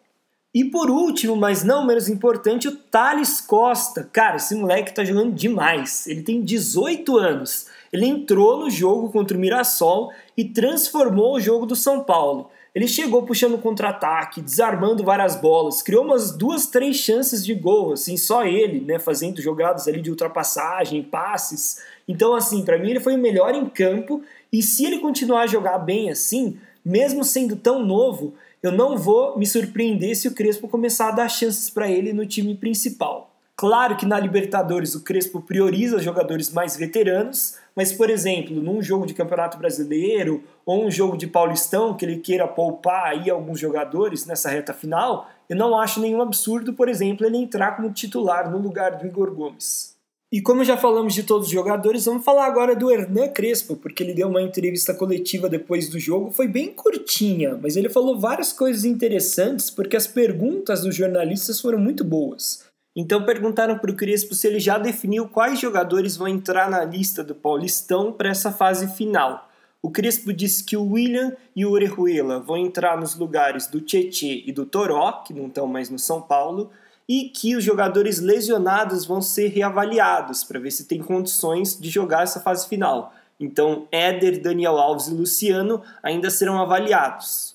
E 0.53 0.63
por 0.63 0.91
último, 0.91 1.35
mas 1.35 1.63
não 1.63 1.83
menos 1.83 2.07
importante, 2.07 2.67
o 2.67 2.75
Thales 2.75 3.41
Costa. 3.41 4.07
Cara, 4.13 4.35
esse 4.35 4.53
moleque 4.53 4.93
tá 4.93 5.03
jogando 5.03 5.33
demais. 5.33 6.05
Ele 6.05 6.21
tem 6.21 6.43
18 6.43 7.17
anos. 7.17 7.65
Ele 7.91 8.05
entrou 8.05 8.59
no 8.59 8.69
jogo 8.69 9.11
contra 9.11 9.35
o 9.35 9.39
Mirassol 9.39 10.11
e 10.37 10.45
transformou 10.45 11.35
o 11.35 11.39
jogo 11.39 11.65
do 11.65 11.75
São 11.75 12.03
Paulo. 12.03 12.51
Ele 12.73 12.87
chegou 12.87 13.21
puxando 13.21 13.59
contra-ataque, 13.59 14.41
desarmando 14.41 15.03
várias 15.03 15.35
bolas, 15.35 15.83
criou 15.83 16.03
umas 16.03 16.35
duas, 16.35 16.65
três 16.65 16.95
chances 16.95 17.45
de 17.45 17.53
gol, 17.53 17.93
assim, 17.93 18.17
só 18.17 18.43
ele, 18.43 18.81
né, 18.81 18.97
fazendo 18.97 19.41
jogadas 19.41 19.87
ali 19.87 20.01
de 20.01 20.09
ultrapassagem, 20.09 21.03
passes. 21.03 21.79
Então, 22.07 22.33
assim, 22.33 22.65
para 22.65 22.79
mim 22.79 22.89
ele 22.89 22.99
foi 22.99 23.15
o 23.15 23.19
melhor 23.19 23.53
em 23.53 23.69
campo 23.69 24.23
e 24.51 24.63
se 24.63 24.85
ele 24.85 24.99
continuar 24.99 25.41
a 25.41 25.47
jogar 25.47 25.77
bem 25.77 26.09
assim, 26.09 26.57
mesmo 26.83 27.23
sendo 27.23 27.55
tão 27.55 27.85
novo, 27.85 28.33
eu 28.61 28.71
não 28.71 28.97
vou 28.97 29.37
me 29.37 29.45
surpreender 29.45 30.15
se 30.15 30.27
o 30.27 30.33
Crespo 30.33 30.67
começar 30.67 31.09
a 31.09 31.11
dar 31.11 31.29
chances 31.29 31.69
para 31.69 31.91
ele 31.91 32.11
no 32.11 32.25
time 32.25 32.55
principal. 32.55 33.32
Claro 33.55 33.95
que 33.95 34.05
na 34.05 34.19
Libertadores 34.19 34.95
o 34.95 35.03
Crespo 35.03 35.39
prioriza 35.39 35.99
jogadores 35.99 36.51
mais 36.51 36.75
veteranos, 36.75 37.55
mas, 37.75 37.93
por 37.93 38.09
exemplo, 38.09 38.55
num 38.55 38.81
jogo 38.81 39.05
de 39.05 39.13
Campeonato 39.13 39.57
Brasileiro 39.57 40.43
ou 40.65 40.85
um 40.85 40.91
jogo 40.91 41.15
de 41.15 41.27
Paulistão 41.27 41.95
que 41.95 42.03
ele 42.03 42.17
queira 42.17 42.47
poupar 42.47 43.05
aí 43.05 43.29
alguns 43.29 43.59
jogadores 43.59 44.25
nessa 44.25 44.49
reta 44.49 44.73
final, 44.73 45.29
eu 45.47 45.55
não 45.55 45.77
acho 45.77 46.01
nenhum 46.01 46.21
absurdo, 46.21 46.73
por 46.73 46.89
exemplo, 46.89 47.25
ele 47.25 47.37
entrar 47.37 47.75
como 47.75 47.91
titular 47.91 48.49
no 48.49 48.57
lugar 48.57 48.97
do 48.97 49.05
Igor 49.05 49.31
Gomes. 49.31 49.93
E 50.31 50.41
como 50.41 50.63
já 50.63 50.75
falamos 50.75 51.13
de 51.13 51.21
todos 51.21 51.45
os 51.45 51.53
jogadores, 51.53 52.05
vamos 52.05 52.25
falar 52.25 52.47
agora 52.47 52.75
do 52.75 52.89
Hernan 52.89 53.27
Crespo, 53.27 53.75
porque 53.75 54.01
ele 54.01 54.15
deu 54.15 54.27
uma 54.27 54.41
entrevista 54.41 54.91
coletiva 54.91 55.47
depois 55.47 55.87
do 55.89 55.99
jogo, 55.99 56.31
foi 56.31 56.47
bem 56.47 56.73
curtinha, 56.73 57.55
mas 57.61 57.75
ele 57.75 57.87
falou 57.87 58.19
várias 58.19 58.51
coisas 58.51 58.83
interessantes 58.83 59.69
porque 59.69 59.95
as 59.95 60.07
perguntas 60.07 60.81
dos 60.81 60.95
jornalistas 60.95 61.61
foram 61.61 61.77
muito 61.77 62.03
boas. 62.03 62.72
Então 62.95 63.25
perguntaram 63.25 63.77
para 63.77 63.89
o 63.89 63.95
Crespo 63.95 64.35
se 64.35 64.47
ele 64.47 64.59
já 64.59 64.77
definiu 64.77 65.27
quais 65.27 65.59
jogadores 65.59 66.15
vão 66.15 66.27
entrar 66.27 66.69
na 66.69 66.83
lista 66.83 67.23
do 67.23 67.33
Paulistão 67.33 68.13
para 68.13 68.29
essa 68.29 68.51
fase 68.51 68.87
final. 68.95 69.49
O 69.81 69.91
Crespo 69.91 70.31
disse 70.31 70.63
que 70.63 70.77
o 70.77 70.91
William 70.91 71.35
e 71.55 71.65
o 71.65 71.71
Orejuela 71.71 72.39
vão 72.39 72.55
entrar 72.55 72.97
nos 72.97 73.15
lugares 73.15 73.67
do 73.67 73.81
Tietê 73.81 74.43
e 74.45 74.51
do 74.51 74.65
Toró, 74.65 75.23
que 75.25 75.33
não 75.33 75.47
estão 75.47 75.67
mais 75.67 75.89
no 75.89 75.99
São 75.99 76.21
Paulo, 76.21 76.71
e 77.09 77.25
que 77.25 77.55
os 77.55 77.63
jogadores 77.63 78.19
lesionados 78.19 79.05
vão 79.05 79.21
ser 79.21 79.49
reavaliados 79.49 80.43
para 80.43 80.59
ver 80.59 80.71
se 80.71 80.85
tem 80.85 81.01
condições 81.01 81.77
de 81.77 81.89
jogar 81.89 82.23
essa 82.23 82.39
fase 82.39 82.67
final. 82.67 83.13
Então, 83.39 83.87
Éder, 83.91 84.41
Daniel 84.41 84.77
Alves 84.77 85.07
e 85.07 85.13
Luciano 85.13 85.81
ainda 86.01 86.29
serão 86.29 86.61
avaliados. 86.61 87.52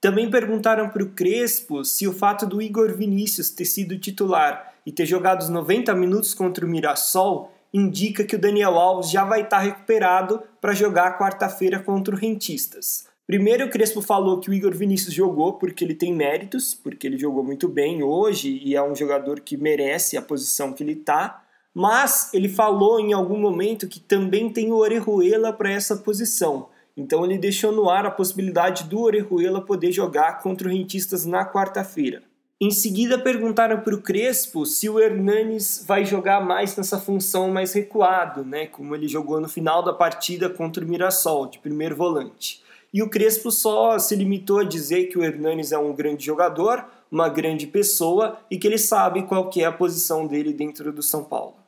Também 0.00 0.30
perguntaram 0.30 0.88
para 0.88 1.02
o 1.02 1.10
Crespo 1.10 1.84
se 1.84 2.06
o 2.06 2.12
fato 2.12 2.46
do 2.46 2.60
Igor 2.60 2.94
Vinícius 2.94 3.50
ter 3.50 3.64
sido 3.64 3.98
titular 3.98 4.74
e 4.84 4.92
ter 4.92 5.06
jogado 5.06 5.40
os 5.40 5.48
90 5.48 5.94
minutos 5.94 6.34
contra 6.34 6.64
o 6.64 6.68
Mirassol 6.68 7.52
indica 7.72 8.24
que 8.24 8.36
o 8.36 8.38
Daniel 8.38 8.78
Alves 8.78 9.10
já 9.10 9.24
vai 9.24 9.42
estar 9.42 9.58
recuperado 9.58 10.42
para 10.60 10.74
jogar 10.74 11.18
quarta-feira 11.18 11.78
contra 11.78 12.14
o 12.14 12.18
Rentistas. 12.18 13.06
Primeiro, 13.26 13.66
o 13.66 13.70
Crespo 13.70 14.00
falou 14.00 14.38
que 14.38 14.48
o 14.48 14.54
Igor 14.54 14.72
Vinícius 14.72 15.12
jogou 15.12 15.54
porque 15.54 15.84
ele 15.84 15.94
tem 15.94 16.14
méritos, 16.14 16.74
porque 16.74 17.06
ele 17.06 17.18
jogou 17.18 17.42
muito 17.42 17.68
bem 17.68 18.02
hoje 18.02 18.60
e 18.64 18.76
é 18.76 18.82
um 18.82 18.94
jogador 18.94 19.40
que 19.40 19.56
merece 19.56 20.16
a 20.16 20.22
posição 20.22 20.72
que 20.72 20.82
ele 20.82 20.92
está. 20.92 21.42
Mas 21.74 22.32
ele 22.32 22.48
falou 22.48 23.00
em 23.00 23.12
algum 23.12 23.38
momento 23.38 23.88
que 23.88 23.98
também 23.98 24.48
tem 24.48 24.70
o 24.70 24.76
Orejuela 24.76 25.52
para 25.52 25.70
essa 25.70 25.96
posição. 25.96 26.68
Então 26.96 27.24
ele 27.24 27.36
deixou 27.36 27.70
no 27.70 27.90
ar 27.90 28.06
a 28.06 28.10
possibilidade 28.10 28.84
do 28.84 29.00
Orejuela 29.00 29.60
poder 29.60 29.92
jogar 29.92 30.40
contra 30.40 30.66
o 30.66 30.70
Rentistas 30.70 31.26
na 31.26 31.44
quarta-feira. 31.44 32.22
Em 32.58 32.70
seguida 32.70 33.18
perguntaram 33.18 33.80
para 33.80 33.94
o 33.94 34.00
Crespo 34.00 34.64
se 34.64 34.88
o 34.88 34.98
Hernanes 34.98 35.84
vai 35.86 36.06
jogar 36.06 36.40
mais 36.40 36.74
nessa 36.74 36.98
função 36.98 37.50
mais 37.50 37.74
recuado, 37.74 38.42
né, 38.46 38.66
como 38.66 38.94
ele 38.94 39.06
jogou 39.06 39.38
no 39.38 39.48
final 39.48 39.82
da 39.82 39.92
partida 39.92 40.48
contra 40.48 40.82
o 40.82 40.88
Mirassol, 40.88 41.48
de 41.48 41.58
primeiro 41.58 41.94
volante. 41.94 42.64
E 42.94 43.02
o 43.02 43.10
Crespo 43.10 43.50
só 43.50 43.98
se 43.98 44.16
limitou 44.16 44.60
a 44.60 44.64
dizer 44.64 45.08
que 45.08 45.18
o 45.18 45.22
Hernanes 45.22 45.70
é 45.70 45.76
um 45.76 45.94
grande 45.94 46.24
jogador, 46.24 46.82
uma 47.12 47.28
grande 47.28 47.66
pessoa 47.66 48.38
e 48.50 48.56
que 48.56 48.66
ele 48.66 48.78
sabe 48.78 49.24
qual 49.24 49.50
que 49.50 49.62
é 49.62 49.66
a 49.66 49.72
posição 49.72 50.26
dele 50.26 50.54
dentro 50.54 50.90
do 50.90 51.02
São 51.02 51.22
Paulo. 51.24 51.65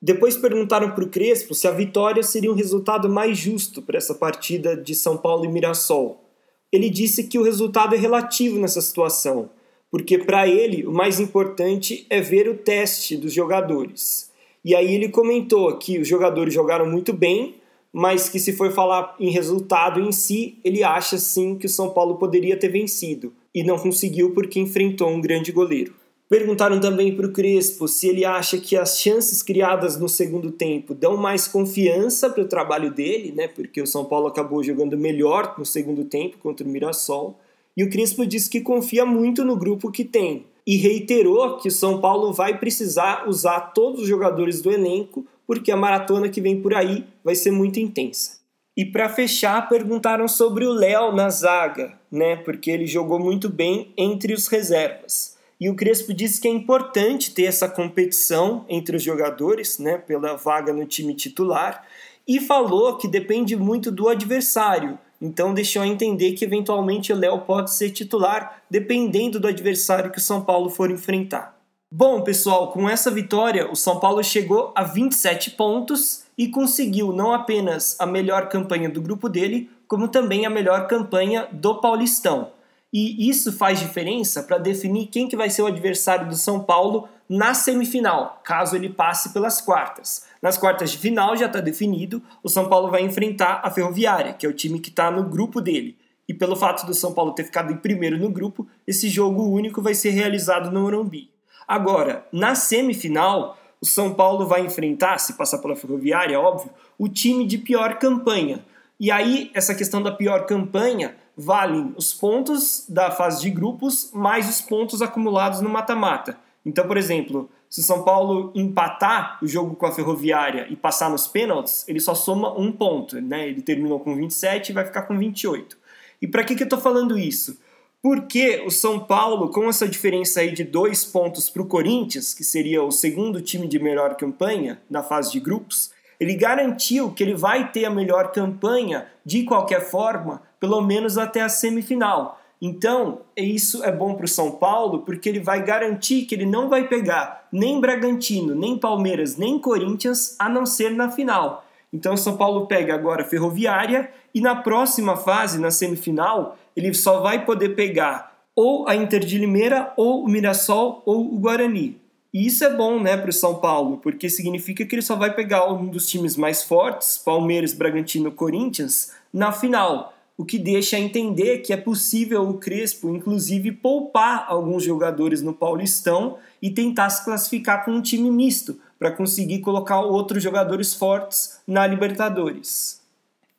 Depois 0.00 0.36
perguntaram 0.36 0.92
para 0.92 1.02
o 1.02 1.08
Crespo 1.08 1.54
se 1.54 1.66
a 1.66 1.72
vitória 1.72 2.22
seria 2.22 2.52
um 2.52 2.54
resultado 2.54 3.08
mais 3.08 3.36
justo 3.36 3.82
para 3.82 3.98
essa 3.98 4.14
partida 4.14 4.76
de 4.76 4.94
São 4.94 5.16
Paulo 5.16 5.44
e 5.44 5.48
Mirassol. 5.48 6.24
Ele 6.70 6.88
disse 6.88 7.24
que 7.24 7.38
o 7.38 7.42
resultado 7.42 7.94
é 7.94 7.98
relativo 7.98 8.60
nessa 8.60 8.80
situação, 8.80 9.50
porque 9.90 10.16
para 10.16 10.46
ele 10.46 10.86
o 10.86 10.92
mais 10.92 11.18
importante 11.18 12.06
é 12.08 12.20
ver 12.20 12.48
o 12.48 12.54
teste 12.54 13.16
dos 13.16 13.32
jogadores. 13.32 14.30
E 14.64 14.74
aí 14.74 14.94
ele 14.94 15.08
comentou 15.08 15.76
que 15.78 15.98
os 15.98 16.06
jogadores 16.06 16.54
jogaram 16.54 16.88
muito 16.88 17.12
bem, 17.12 17.56
mas 17.92 18.28
que 18.28 18.38
se 18.38 18.52
for 18.52 18.70
falar 18.70 19.16
em 19.18 19.30
resultado 19.30 20.00
em 20.00 20.12
si, 20.12 20.58
ele 20.62 20.84
acha 20.84 21.18
sim 21.18 21.56
que 21.56 21.66
o 21.66 21.70
São 21.70 21.90
Paulo 21.90 22.16
poderia 22.16 22.56
ter 22.56 22.68
vencido 22.68 23.32
e 23.52 23.64
não 23.64 23.78
conseguiu 23.78 24.32
porque 24.32 24.60
enfrentou 24.60 25.08
um 25.08 25.20
grande 25.20 25.50
goleiro. 25.50 25.94
Perguntaram 26.28 26.78
também 26.78 27.16
para 27.16 27.26
o 27.26 27.32
Crespo 27.32 27.88
se 27.88 28.06
ele 28.06 28.22
acha 28.22 28.58
que 28.58 28.76
as 28.76 29.00
chances 29.00 29.42
criadas 29.42 29.98
no 29.98 30.08
segundo 30.08 30.50
tempo 30.50 30.94
dão 30.94 31.16
mais 31.16 31.48
confiança 31.48 32.28
para 32.28 32.42
o 32.42 32.48
trabalho 32.48 32.92
dele, 32.92 33.32
né? 33.32 33.48
Porque 33.48 33.80
o 33.80 33.86
São 33.86 34.04
Paulo 34.04 34.26
acabou 34.26 34.62
jogando 34.62 34.98
melhor 34.98 35.54
no 35.56 35.64
segundo 35.64 36.04
tempo 36.04 36.36
contra 36.36 36.66
o 36.66 36.70
Mirassol. 36.70 37.40
E 37.74 37.82
o 37.82 37.88
Crespo 37.88 38.26
disse 38.26 38.50
que 38.50 38.60
confia 38.60 39.06
muito 39.06 39.42
no 39.42 39.56
grupo 39.56 39.90
que 39.90 40.04
tem 40.04 40.44
e 40.66 40.76
reiterou 40.76 41.56
que 41.56 41.68
o 41.68 41.72
São 41.72 41.98
Paulo 41.98 42.30
vai 42.30 42.58
precisar 42.58 43.26
usar 43.26 43.72
todos 43.72 44.02
os 44.02 44.06
jogadores 44.06 44.60
do 44.60 44.70
elenco, 44.70 45.24
porque 45.46 45.72
a 45.72 45.76
maratona 45.78 46.28
que 46.28 46.42
vem 46.42 46.60
por 46.60 46.74
aí 46.74 47.06
vai 47.24 47.34
ser 47.34 47.52
muito 47.52 47.80
intensa. 47.80 48.36
E 48.76 48.84
para 48.84 49.08
fechar, 49.08 49.66
perguntaram 49.66 50.28
sobre 50.28 50.66
o 50.66 50.72
Léo 50.72 51.10
na 51.10 51.30
zaga, 51.30 51.98
né? 52.12 52.36
Porque 52.36 52.70
ele 52.70 52.86
jogou 52.86 53.18
muito 53.18 53.48
bem 53.48 53.94
entre 53.96 54.34
os 54.34 54.46
reservas. 54.46 55.37
E 55.60 55.68
o 55.68 55.74
Crespo 55.74 56.14
disse 56.14 56.40
que 56.40 56.46
é 56.46 56.50
importante 56.50 57.34
ter 57.34 57.44
essa 57.44 57.68
competição 57.68 58.64
entre 58.68 58.96
os 58.96 59.02
jogadores, 59.02 59.78
né, 59.78 59.98
pela 59.98 60.36
vaga 60.36 60.72
no 60.72 60.86
time 60.86 61.14
titular, 61.14 61.84
e 62.26 62.38
falou 62.38 62.96
que 62.96 63.08
depende 63.08 63.56
muito 63.56 63.90
do 63.90 64.08
adversário. 64.08 64.98
Então 65.20 65.52
deixou 65.52 65.84
entender 65.84 66.32
que 66.32 66.44
eventualmente 66.44 67.12
o 67.12 67.16
Léo 67.16 67.40
pode 67.40 67.72
ser 67.72 67.90
titular, 67.90 68.62
dependendo 68.70 69.40
do 69.40 69.48
adversário 69.48 70.12
que 70.12 70.18
o 70.18 70.22
São 70.22 70.42
Paulo 70.42 70.70
for 70.70 70.90
enfrentar. 70.90 71.58
Bom, 71.90 72.20
pessoal, 72.20 72.70
com 72.70 72.88
essa 72.88 73.10
vitória, 73.10 73.70
o 73.72 73.74
São 73.74 73.98
Paulo 73.98 74.22
chegou 74.22 74.72
a 74.76 74.84
27 74.84 75.52
pontos 75.52 76.24
e 76.36 76.46
conseguiu 76.48 77.12
não 77.12 77.32
apenas 77.32 77.96
a 77.98 78.06
melhor 78.06 78.48
campanha 78.48 78.90
do 78.90 79.00
grupo 79.00 79.28
dele, 79.28 79.70
como 79.88 80.06
também 80.06 80.44
a 80.44 80.50
melhor 80.50 80.86
campanha 80.86 81.48
do 81.50 81.80
Paulistão. 81.80 82.52
E 82.92 83.28
isso 83.28 83.52
faz 83.52 83.80
diferença 83.80 84.42
para 84.42 84.56
definir 84.56 85.08
quem 85.08 85.28
que 85.28 85.36
vai 85.36 85.50
ser 85.50 85.62
o 85.62 85.66
adversário 85.66 86.28
do 86.28 86.36
São 86.36 86.60
Paulo 86.60 87.08
na 87.28 87.52
semifinal, 87.52 88.40
caso 88.42 88.74
ele 88.74 88.88
passe 88.88 89.34
pelas 89.34 89.60
quartas. 89.60 90.24
Nas 90.40 90.56
quartas 90.56 90.92
de 90.92 90.98
final 90.98 91.36
já 91.36 91.44
está 91.44 91.60
definido, 91.60 92.22
o 92.42 92.48
São 92.48 92.68
Paulo 92.68 92.90
vai 92.90 93.02
enfrentar 93.02 93.60
a 93.62 93.70
Ferroviária, 93.70 94.32
que 94.32 94.46
é 94.46 94.48
o 94.48 94.54
time 94.54 94.80
que 94.80 94.88
está 94.88 95.10
no 95.10 95.24
grupo 95.24 95.60
dele. 95.60 95.98
E 96.26 96.32
pelo 96.32 96.56
fato 96.56 96.86
do 96.86 96.94
São 96.94 97.12
Paulo 97.12 97.32
ter 97.34 97.44
ficado 97.44 97.70
em 97.70 97.76
primeiro 97.76 98.18
no 98.18 98.30
grupo, 98.30 98.66
esse 98.86 99.10
jogo 99.10 99.50
único 99.50 99.82
vai 99.82 99.94
ser 99.94 100.10
realizado 100.10 100.70
no 100.70 100.80
Morumbi. 100.80 101.30
Agora, 101.66 102.26
na 102.32 102.54
semifinal, 102.54 103.58
o 103.78 103.84
São 103.84 104.14
Paulo 104.14 104.46
vai 104.46 104.64
enfrentar, 104.64 105.18
se 105.18 105.34
passar 105.34 105.58
pela 105.58 105.76
Ferroviária, 105.76 106.40
óbvio, 106.40 106.70
o 106.98 107.08
time 107.08 107.46
de 107.46 107.58
pior 107.58 107.98
campanha. 107.98 108.64
E 108.98 109.10
aí, 109.10 109.50
essa 109.54 109.74
questão 109.74 110.02
da 110.02 110.10
pior 110.10 110.46
campanha 110.46 111.14
valem 111.38 111.94
os 111.96 112.12
pontos 112.12 112.84
da 112.88 113.12
fase 113.12 113.40
de 113.42 113.50
grupos 113.50 114.10
mais 114.12 114.48
os 114.48 114.60
pontos 114.60 115.00
acumulados 115.00 115.60
no 115.60 115.70
mata-mata. 115.70 116.36
Então, 116.66 116.84
por 116.84 116.96
exemplo, 116.96 117.48
se 117.70 117.80
o 117.80 117.84
São 117.84 118.02
Paulo 118.02 118.50
empatar 118.56 119.38
o 119.40 119.46
jogo 119.46 119.76
com 119.76 119.86
a 119.86 119.92
Ferroviária 119.92 120.66
e 120.68 120.74
passar 120.74 121.08
nos 121.08 121.28
pênaltis, 121.28 121.86
ele 121.86 122.00
só 122.00 122.14
soma 122.14 122.58
um 122.58 122.72
ponto, 122.72 123.20
né? 123.20 123.48
Ele 123.48 123.62
terminou 123.62 124.00
com 124.00 124.16
27 124.16 124.70
e 124.70 124.72
vai 124.72 124.84
ficar 124.84 125.02
com 125.02 125.16
28. 125.16 125.78
E 126.20 126.26
para 126.26 126.42
que, 126.42 126.56
que 126.56 126.62
eu 126.62 126.66
estou 126.66 126.80
falando 126.80 127.16
isso? 127.16 127.56
Porque 128.02 128.62
o 128.66 128.70
São 128.70 129.00
Paulo, 129.00 129.50
com 129.50 129.68
essa 129.68 129.86
diferença 129.86 130.40
aí 130.40 130.52
de 130.52 130.64
dois 130.64 131.04
pontos 131.04 131.48
para 131.48 131.62
o 131.62 131.66
Corinthians, 131.66 132.34
que 132.34 132.42
seria 132.42 132.82
o 132.82 132.90
segundo 132.90 133.40
time 133.40 133.68
de 133.68 133.78
melhor 133.78 134.16
campanha 134.16 134.80
na 134.90 135.02
fase 135.02 135.32
de 135.32 135.40
grupos, 135.40 135.90
ele 136.18 136.34
garantiu 136.34 137.12
que 137.12 137.22
ele 137.22 137.34
vai 137.34 137.70
ter 137.70 137.84
a 137.84 137.90
melhor 137.90 138.32
campanha 138.32 139.06
de 139.24 139.44
qualquer 139.44 139.88
forma, 139.88 140.42
pelo 140.60 140.80
menos 140.80 141.18
até 141.18 141.42
a 141.42 141.48
semifinal. 141.48 142.40
Então, 142.60 143.20
isso 143.36 143.84
é 143.84 143.92
bom 143.92 144.14
para 144.14 144.24
o 144.24 144.28
São 144.28 144.52
Paulo, 144.52 145.00
porque 145.00 145.28
ele 145.28 145.40
vai 145.40 145.64
garantir 145.64 146.24
que 146.24 146.34
ele 146.34 146.46
não 146.46 146.68
vai 146.68 146.88
pegar 146.88 147.46
nem 147.52 147.80
Bragantino, 147.80 148.54
nem 148.54 148.76
Palmeiras, 148.76 149.36
nem 149.36 149.58
Corinthians, 149.58 150.34
a 150.38 150.48
não 150.48 150.66
ser 150.66 150.90
na 150.90 151.10
final. 151.10 151.64
Então, 151.92 152.16
São 152.16 152.36
Paulo 152.36 152.66
pega 152.66 152.94
agora 152.94 153.24
Ferroviária 153.24 154.10
e 154.34 154.40
na 154.40 154.56
próxima 154.56 155.16
fase, 155.16 155.60
na 155.60 155.70
semifinal, 155.70 156.58
ele 156.76 156.92
só 156.92 157.20
vai 157.20 157.44
poder 157.44 157.70
pegar 157.70 158.28
ou 158.60 158.88
a 158.88 158.96
Inter 158.96 159.20
de 159.20 159.38
Limeira, 159.38 159.92
ou 159.96 160.24
o 160.24 160.28
Mirassol, 160.28 161.00
ou 161.06 161.32
o 161.32 161.38
Guarani. 161.38 161.96
E 162.34 162.44
isso 162.44 162.64
é 162.64 162.74
bom, 162.74 162.98
né, 162.98 163.16
para 163.16 163.30
o 163.30 163.32
São 163.32 163.54
Paulo, 163.60 163.98
porque 163.98 164.28
significa 164.28 164.84
que 164.84 164.96
ele 164.96 165.02
só 165.02 165.14
vai 165.14 165.32
pegar 165.32 165.72
um 165.72 165.86
dos 165.86 166.08
times 166.08 166.36
mais 166.36 166.64
fortes, 166.64 167.18
Palmeiras, 167.18 167.72
Bragantino, 167.72 168.32
Corinthians, 168.32 169.12
na 169.32 169.52
final. 169.52 170.12
O 170.38 170.44
que 170.44 170.56
deixa 170.56 170.96
entender 170.96 171.58
que 171.58 171.72
é 171.72 171.76
possível 171.76 172.48
o 172.48 172.54
Crespo, 172.54 173.10
inclusive, 173.10 173.72
poupar 173.72 174.46
alguns 174.48 174.84
jogadores 174.84 175.42
no 175.42 175.52
Paulistão 175.52 176.38
e 176.62 176.70
tentar 176.70 177.10
se 177.10 177.24
classificar 177.24 177.84
com 177.84 177.90
um 177.90 178.00
time 178.00 178.30
misto, 178.30 178.78
para 179.00 179.10
conseguir 179.10 179.58
colocar 179.58 180.00
outros 180.00 180.40
jogadores 180.40 180.94
fortes 180.94 181.58
na 181.66 181.84
Libertadores. 181.86 183.00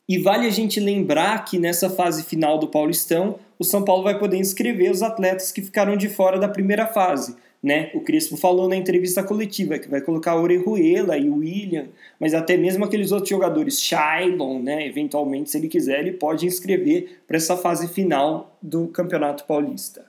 E 0.08 0.18
vale 0.20 0.48
a 0.48 0.50
gente 0.50 0.80
lembrar 0.80 1.44
que 1.44 1.60
nessa 1.60 1.90
fase 1.90 2.24
final 2.24 2.58
do 2.58 2.70
Paulistão, 2.70 3.38
o 3.60 3.64
São 3.66 3.84
Paulo 3.84 4.04
vai 4.04 4.18
poder 4.18 4.38
inscrever 4.38 4.90
os 4.90 5.04
atletas 5.04 5.52
que 5.52 5.62
ficaram 5.62 5.98
de 5.98 6.08
fora 6.08 6.40
da 6.40 6.48
primeira 6.48 6.88
fase. 6.88 7.36
Né? 7.62 7.92
O 7.94 8.00
Crespo 8.00 8.38
falou 8.38 8.70
na 8.70 8.76
entrevista 8.76 9.22
coletiva 9.22 9.78
que 9.78 9.90
vai 9.90 10.00
colocar 10.00 10.36
Orejuela 10.36 11.18
e 11.18 11.30
William, 11.30 11.88
mas 12.18 12.34
até 12.34 12.56
mesmo 12.56 12.86
aqueles 12.86 13.12
outros 13.12 13.30
jogadores, 13.30 13.82
Shailon, 13.82 14.62
né? 14.62 14.88
eventualmente, 14.88 15.50
se 15.50 15.58
ele 15.58 15.68
quiser, 15.68 16.00
ele 16.00 16.14
pode 16.14 16.46
inscrever 16.46 17.22
para 17.28 17.36
essa 17.36 17.58
fase 17.58 17.90
final 17.90 18.58
do 18.62 18.88
Campeonato 18.88 19.44
Paulista. 19.44 20.06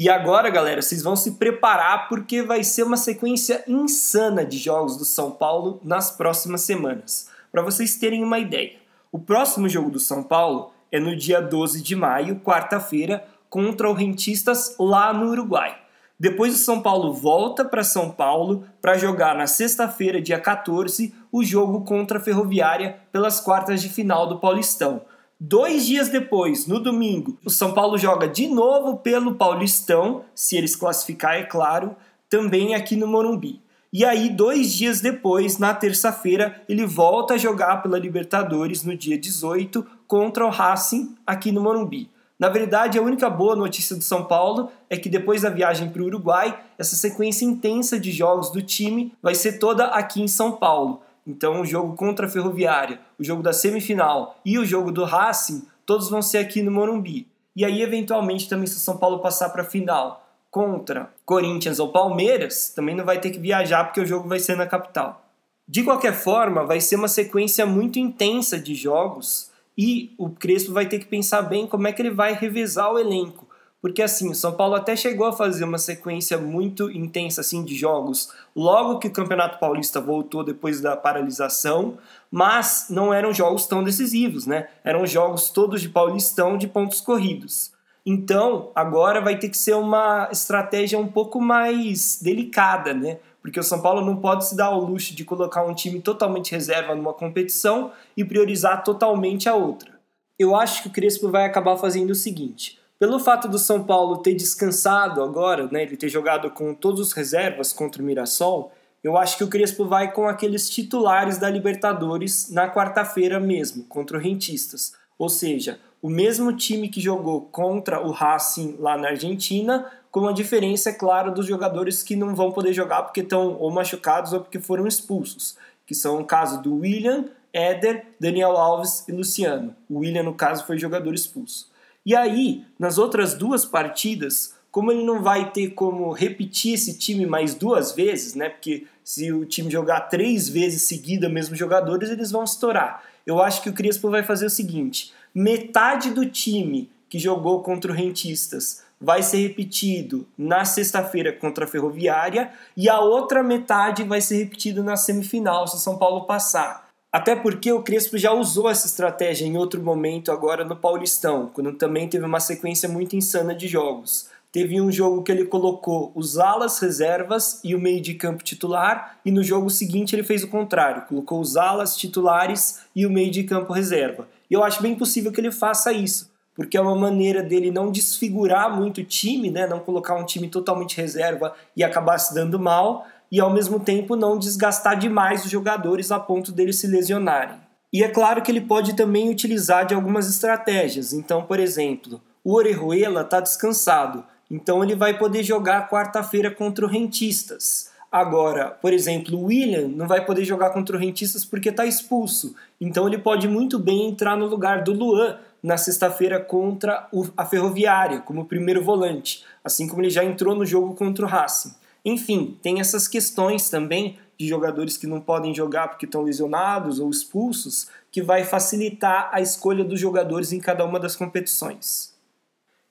E 0.00 0.08
agora, 0.08 0.48
galera, 0.48 0.80
vocês 0.80 1.02
vão 1.02 1.16
se 1.16 1.32
preparar 1.32 2.08
porque 2.08 2.40
vai 2.40 2.62
ser 2.62 2.84
uma 2.84 2.96
sequência 2.96 3.64
insana 3.66 4.44
de 4.44 4.56
jogos 4.56 4.96
do 4.96 5.04
São 5.04 5.32
Paulo 5.32 5.80
nas 5.82 6.12
próximas 6.12 6.60
semanas. 6.60 7.28
Para 7.50 7.62
vocês 7.62 7.96
terem 7.96 8.22
uma 8.22 8.38
ideia, 8.38 8.74
o 9.10 9.18
próximo 9.18 9.68
jogo 9.68 9.90
do 9.90 9.98
São 9.98 10.22
Paulo 10.22 10.70
é 10.92 11.00
no 11.00 11.16
dia 11.16 11.40
12 11.40 11.82
de 11.82 11.96
maio, 11.96 12.36
quarta-feira, 12.36 13.26
contra 13.50 13.90
o 13.90 13.92
Rentistas 13.92 14.76
lá 14.78 15.12
no 15.12 15.30
Uruguai. 15.30 15.76
Depois 16.20 16.52
o 16.52 16.58
São 16.58 16.82
Paulo 16.82 17.12
volta 17.12 17.64
para 17.64 17.84
São 17.84 18.10
Paulo 18.10 18.64
para 18.82 18.98
jogar 18.98 19.36
na 19.36 19.46
sexta-feira, 19.46 20.20
dia 20.20 20.40
14, 20.40 21.14
o 21.30 21.44
jogo 21.44 21.82
contra 21.84 22.18
a 22.18 22.20
Ferroviária 22.20 22.98
pelas 23.12 23.40
quartas 23.40 23.80
de 23.80 23.88
final 23.88 24.26
do 24.26 24.40
Paulistão. 24.40 25.02
Dois 25.38 25.86
dias 25.86 26.08
depois, 26.08 26.66
no 26.66 26.80
domingo, 26.80 27.38
o 27.44 27.50
São 27.50 27.72
Paulo 27.72 27.96
joga 27.96 28.26
de 28.26 28.48
novo 28.48 28.96
pelo 28.96 29.36
Paulistão, 29.36 30.24
se 30.34 30.56
eles 30.56 30.74
classificar, 30.74 31.34
é 31.36 31.44
claro, 31.44 31.94
também 32.28 32.74
aqui 32.74 32.96
no 32.96 33.06
Morumbi. 33.06 33.62
E 33.92 34.04
aí, 34.04 34.28
dois 34.28 34.72
dias 34.72 35.00
depois, 35.00 35.56
na 35.56 35.72
terça-feira, 35.72 36.60
ele 36.68 36.84
volta 36.84 37.34
a 37.34 37.38
jogar 37.38 37.76
pela 37.80 37.98
Libertadores 37.98 38.82
no 38.82 38.96
dia 38.96 39.16
18 39.16 39.86
contra 40.08 40.44
o 40.44 40.50
Racing 40.50 41.14
aqui 41.24 41.52
no 41.52 41.60
Morumbi. 41.60 42.10
Na 42.38 42.48
verdade, 42.48 42.98
a 42.98 43.02
única 43.02 43.28
boa 43.28 43.56
notícia 43.56 43.96
do 43.96 44.04
São 44.04 44.24
Paulo 44.24 44.70
é 44.88 44.96
que 44.96 45.08
depois 45.08 45.42
da 45.42 45.50
viagem 45.50 45.90
para 45.90 46.02
o 46.02 46.06
Uruguai, 46.06 46.56
essa 46.78 46.94
sequência 46.94 47.44
intensa 47.44 47.98
de 47.98 48.12
jogos 48.12 48.50
do 48.50 48.62
time 48.62 49.12
vai 49.20 49.34
ser 49.34 49.58
toda 49.58 49.86
aqui 49.86 50.22
em 50.22 50.28
São 50.28 50.52
Paulo. 50.52 51.02
Então, 51.26 51.60
o 51.60 51.66
jogo 51.66 51.96
contra 51.96 52.26
a 52.26 52.28
Ferroviária, 52.28 53.00
o 53.18 53.24
jogo 53.24 53.42
da 53.42 53.52
semifinal 53.52 54.36
e 54.44 54.56
o 54.56 54.64
jogo 54.64 54.92
do 54.92 55.04
Racing, 55.04 55.66
todos 55.84 56.08
vão 56.08 56.22
ser 56.22 56.38
aqui 56.38 56.62
no 56.62 56.70
Morumbi. 56.70 57.26
E 57.56 57.64
aí, 57.64 57.82
eventualmente, 57.82 58.48
também 58.48 58.68
se 58.68 58.76
o 58.76 58.80
São 58.80 58.96
Paulo 58.96 59.18
passar 59.18 59.48
para 59.50 59.62
a 59.62 59.66
final 59.66 60.24
contra 60.48 61.12
Corinthians 61.26 61.80
ou 61.80 61.90
Palmeiras, 61.90 62.70
também 62.70 62.94
não 62.94 63.04
vai 63.04 63.20
ter 63.20 63.30
que 63.30 63.38
viajar 63.38 63.84
porque 63.84 64.00
o 64.00 64.06
jogo 64.06 64.28
vai 64.28 64.38
ser 64.38 64.56
na 64.56 64.66
capital. 64.66 65.24
De 65.66 65.82
qualquer 65.82 66.14
forma, 66.14 66.64
vai 66.64 66.80
ser 66.80 66.96
uma 66.96 67.08
sequência 67.08 67.66
muito 67.66 67.98
intensa 67.98 68.58
de 68.58 68.74
jogos 68.74 69.47
e 69.78 70.12
o 70.18 70.28
Crespo 70.28 70.72
vai 70.72 70.86
ter 70.86 70.98
que 70.98 71.06
pensar 71.06 71.42
bem 71.42 71.64
como 71.64 71.86
é 71.86 71.92
que 71.92 72.02
ele 72.02 72.10
vai 72.10 72.34
revezar 72.34 72.92
o 72.92 72.98
elenco. 72.98 73.46
Porque 73.80 74.02
assim, 74.02 74.28
o 74.28 74.34
São 74.34 74.52
Paulo 74.52 74.74
até 74.74 74.96
chegou 74.96 75.24
a 75.28 75.32
fazer 75.32 75.62
uma 75.62 75.78
sequência 75.78 76.36
muito 76.36 76.90
intensa 76.90 77.42
assim 77.42 77.64
de 77.64 77.76
jogos 77.76 78.32
logo 78.56 78.98
que 78.98 79.06
o 79.06 79.12
Campeonato 79.12 79.60
Paulista 79.60 80.00
voltou 80.00 80.42
depois 80.42 80.80
da 80.80 80.96
paralisação, 80.96 81.96
mas 82.28 82.86
não 82.90 83.14
eram 83.14 83.32
jogos 83.32 83.66
tão 83.66 83.84
decisivos, 83.84 84.46
né? 84.46 84.66
Eram 84.82 85.06
jogos 85.06 85.50
todos 85.50 85.80
de 85.80 85.88
Paulistão 85.88 86.58
de 86.58 86.66
pontos 86.66 87.00
corridos. 87.00 87.72
Então, 88.04 88.72
agora 88.74 89.20
vai 89.20 89.38
ter 89.38 89.48
que 89.48 89.56
ser 89.56 89.74
uma 89.74 90.28
estratégia 90.32 90.98
um 90.98 91.06
pouco 91.06 91.40
mais 91.40 92.18
delicada, 92.20 92.92
né? 92.92 93.18
Porque 93.40 93.60
o 93.60 93.62
São 93.62 93.80
Paulo 93.80 94.04
não 94.04 94.16
pode 94.16 94.46
se 94.46 94.56
dar 94.56 94.66
ao 94.66 94.80
luxo 94.80 95.14
de 95.14 95.24
colocar 95.24 95.64
um 95.64 95.74
time 95.74 96.00
totalmente 96.00 96.52
reserva 96.52 96.94
numa 96.94 97.14
competição 97.14 97.92
e 98.16 98.24
priorizar 98.24 98.82
totalmente 98.84 99.48
a 99.48 99.54
outra. 99.54 99.98
Eu 100.38 100.54
acho 100.54 100.82
que 100.82 100.88
o 100.88 100.92
Crespo 100.92 101.30
vai 101.30 101.44
acabar 101.44 101.76
fazendo 101.76 102.10
o 102.10 102.14
seguinte: 102.14 102.78
pelo 102.98 103.18
fato 103.18 103.48
do 103.48 103.58
São 103.58 103.84
Paulo 103.84 104.18
ter 104.18 104.34
descansado 104.34 105.22
agora, 105.22 105.68
né, 105.70 105.82
ele 105.82 105.96
ter 105.96 106.08
jogado 106.08 106.50
com 106.50 106.74
todos 106.74 107.00
os 107.00 107.12
reservas 107.12 107.72
contra 107.72 108.02
o 108.02 108.04
Mirassol, 108.04 108.72
eu 109.02 109.16
acho 109.16 109.36
que 109.36 109.44
o 109.44 109.48
Crespo 109.48 109.84
vai 109.84 110.12
com 110.12 110.26
aqueles 110.26 110.68
titulares 110.68 111.38
da 111.38 111.48
Libertadores 111.48 112.50
na 112.50 112.68
quarta-feira 112.68 113.38
mesmo, 113.38 113.84
contra 113.84 114.16
o 114.16 114.20
Rentistas. 114.20 114.94
Ou 115.16 115.28
seja, 115.28 115.78
o 116.00 116.08
mesmo 116.08 116.52
time 116.52 116.88
que 116.88 117.00
jogou 117.00 117.42
contra 117.42 118.00
o 118.00 118.10
Racing 118.10 118.76
lá 118.78 118.96
na 118.96 119.08
Argentina, 119.08 119.90
com 120.10 120.26
a 120.26 120.32
diferença, 120.32 120.90
é 120.90 120.92
claro, 120.92 121.32
dos 121.32 121.46
jogadores 121.46 122.02
que 122.02 122.16
não 122.16 122.34
vão 122.34 122.52
poder 122.52 122.72
jogar 122.72 123.02
porque 123.02 123.20
estão 123.20 123.56
ou 123.58 123.70
machucados 123.70 124.32
ou 124.32 124.40
porque 124.40 124.60
foram 124.60 124.86
expulsos, 124.86 125.56
que 125.86 125.94
são 125.94 126.20
o 126.20 126.24
caso 126.24 126.62
do 126.62 126.76
William, 126.76 127.26
Éder, 127.52 128.06
Daniel 128.20 128.56
Alves 128.56 129.06
e 129.08 129.12
Luciano. 129.12 129.74
O 129.88 129.98
William, 129.98 130.22
no 130.22 130.34
caso, 130.34 130.66
foi 130.66 130.78
jogador 130.78 131.14
expulso. 131.14 131.70
E 132.04 132.14
aí, 132.14 132.64
nas 132.78 132.96
outras 132.96 133.34
duas 133.34 133.64
partidas, 133.64 134.54
como 134.70 134.92
ele 134.92 135.04
não 135.04 135.22
vai 135.22 135.50
ter 135.50 135.70
como 135.70 136.12
repetir 136.12 136.74
esse 136.74 136.98
time 136.98 137.26
mais 137.26 137.54
duas 137.54 137.92
vezes, 137.92 138.34
né? 138.34 138.48
Porque 138.48 138.86
se 139.02 139.32
o 139.32 139.44
time 139.44 139.70
jogar 139.70 140.02
três 140.02 140.48
vezes 140.48 140.82
seguida 140.82 141.28
mesmos 141.28 141.58
jogadores, 141.58 142.10
eles 142.10 142.30
vão 142.30 142.44
estourar. 142.44 143.02
Eu 143.26 143.42
acho 143.42 143.62
que 143.62 143.68
o 143.68 143.72
Crespo 143.72 144.10
vai 144.10 144.22
fazer 144.22 144.46
o 144.46 144.50
seguinte: 144.50 145.12
metade 145.38 146.10
do 146.10 146.26
time 146.26 146.90
que 147.08 147.16
jogou 147.16 147.62
contra 147.62 147.92
o 147.92 147.94
Rentistas 147.94 148.82
vai 149.00 149.22
ser 149.22 149.36
repetido 149.36 150.26
na 150.36 150.64
sexta-feira 150.64 151.32
contra 151.32 151.64
a 151.64 151.68
Ferroviária 151.68 152.50
e 152.76 152.88
a 152.88 152.98
outra 152.98 153.40
metade 153.40 154.02
vai 154.02 154.20
ser 154.20 154.38
repetido 154.38 154.82
na 154.82 154.96
semifinal 154.96 155.68
se 155.68 155.76
o 155.76 155.78
São 155.78 155.96
Paulo 155.96 156.26
passar. 156.26 156.88
Até 157.12 157.36
porque 157.36 157.70
o 157.70 157.84
Crespo 157.84 158.18
já 158.18 158.32
usou 158.32 158.68
essa 158.68 158.88
estratégia 158.88 159.46
em 159.46 159.56
outro 159.56 159.80
momento 159.80 160.32
agora 160.32 160.64
no 160.64 160.74
Paulistão, 160.74 161.48
quando 161.54 161.72
também 161.74 162.08
teve 162.08 162.24
uma 162.24 162.40
sequência 162.40 162.88
muito 162.88 163.14
insana 163.14 163.54
de 163.54 163.68
jogos. 163.68 164.28
Teve 164.50 164.80
um 164.80 164.90
jogo 164.90 165.22
que 165.22 165.30
ele 165.30 165.44
colocou 165.44 166.10
os 166.16 166.36
alas 166.36 166.80
reservas 166.80 167.60
e 167.62 167.76
o 167.76 167.80
meio 167.80 168.00
de 168.00 168.14
campo 168.14 168.42
titular, 168.42 169.18
e 169.24 169.30
no 169.30 169.44
jogo 169.44 169.70
seguinte 169.70 170.16
ele 170.16 170.24
fez 170.24 170.42
o 170.42 170.48
contrário, 170.48 171.02
colocou 171.02 171.40
os 171.40 171.56
alas 171.56 171.96
titulares 171.96 172.80
e 172.96 173.06
o 173.06 173.10
meio 173.10 173.30
de 173.30 173.44
campo 173.44 173.72
reserva. 173.72 174.26
E 174.50 174.54
eu 174.54 174.64
acho 174.64 174.82
bem 174.82 174.94
possível 174.94 175.30
que 175.30 175.40
ele 175.40 175.50
faça 175.50 175.92
isso, 175.92 176.30
porque 176.54 176.76
é 176.76 176.80
uma 176.80 176.96
maneira 176.96 177.42
dele 177.42 177.70
não 177.70 177.90
desfigurar 177.90 178.74
muito 178.74 179.00
o 179.00 179.04
time, 179.04 179.50
né? 179.50 179.66
não 179.66 179.80
colocar 179.80 180.14
um 180.14 180.24
time 180.24 180.48
totalmente 180.48 180.96
reserva 180.96 181.54
e 181.76 181.84
acabar 181.84 182.18
se 182.18 182.34
dando 182.34 182.58
mal, 182.58 183.06
e 183.30 183.40
ao 183.40 183.52
mesmo 183.52 183.78
tempo 183.78 184.16
não 184.16 184.38
desgastar 184.38 184.98
demais 184.98 185.44
os 185.44 185.50
jogadores 185.50 186.10
a 186.10 186.18
ponto 186.18 186.50
deles 186.50 186.80
se 186.80 186.86
lesionarem. 186.86 187.58
E 187.92 188.02
é 188.02 188.08
claro 188.08 188.42
que 188.42 188.50
ele 188.50 188.60
pode 188.60 188.94
também 188.94 189.30
utilizar 189.30 189.86
de 189.86 189.94
algumas 189.94 190.28
estratégias. 190.28 191.12
Então, 191.12 191.42
por 191.42 191.58
exemplo, 191.58 192.20
o 192.44 192.54
Orejuela 192.54 193.22
está 193.22 193.40
descansado, 193.40 194.24
então 194.50 194.82
ele 194.82 194.94
vai 194.94 195.18
poder 195.18 195.42
jogar 195.42 195.88
quarta-feira 195.88 196.50
contra 196.50 196.84
o 196.84 196.88
Rentistas. 196.88 197.90
Agora, 198.10 198.70
por 198.70 198.92
exemplo, 198.92 199.38
o 199.38 199.44
William 199.44 199.86
não 199.86 200.08
vai 200.08 200.24
poder 200.24 200.44
jogar 200.44 200.70
contra 200.70 200.96
o 200.96 200.98
Rentistas 200.98 201.44
porque 201.44 201.68
está 201.68 201.84
expulso. 201.84 202.54
Então 202.80 203.06
ele 203.06 203.18
pode 203.18 203.46
muito 203.46 203.78
bem 203.78 204.08
entrar 204.08 204.34
no 204.34 204.46
lugar 204.46 204.82
do 204.82 204.92
Luan 204.92 205.38
na 205.62 205.76
sexta-feira 205.76 206.40
contra 206.40 207.06
a 207.36 207.44
Ferroviária, 207.44 208.20
como 208.20 208.46
primeiro 208.46 208.82
volante, 208.82 209.44
assim 209.62 209.86
como 209.86 210.00
ele 210.00 210.10
já 210.10 210.24
entrou 210.24 210.54
no 210.54 210.64
jogo 210.64 210.94
contra 210.94 211.24
o 211.24 211.28
Racing. 211.28 211.74
Enfim, 212.04 212.56
tem 212.62 212.80
essas 212.80 213.06
questões 213.06 213.68
também 213.68 214.18
de 214.38 214.46
jogadores 214.46 214.96
que 214.96 215.06
não 215.06 215.20
podem 215.20 215.54
jogar 215.54 215.88
porque 215.88 216.06
estão 216.06 216.22
lesionados 216.22 217.00
ou 217.00 217.10
expulsos, 217.10 217.88
que 218.10 218.22
vai 218.22 218.44
facilitar 218.44 219.28
a 219.32 219.40
escolha 219.40 219.84
dos 219.84 220.00
jogadores 220.00 220.52
em 220.52 220.60
cada 220.60 220.84
uma 220.84 220.98
das 220.98 221.16
competições. 221.16 222.07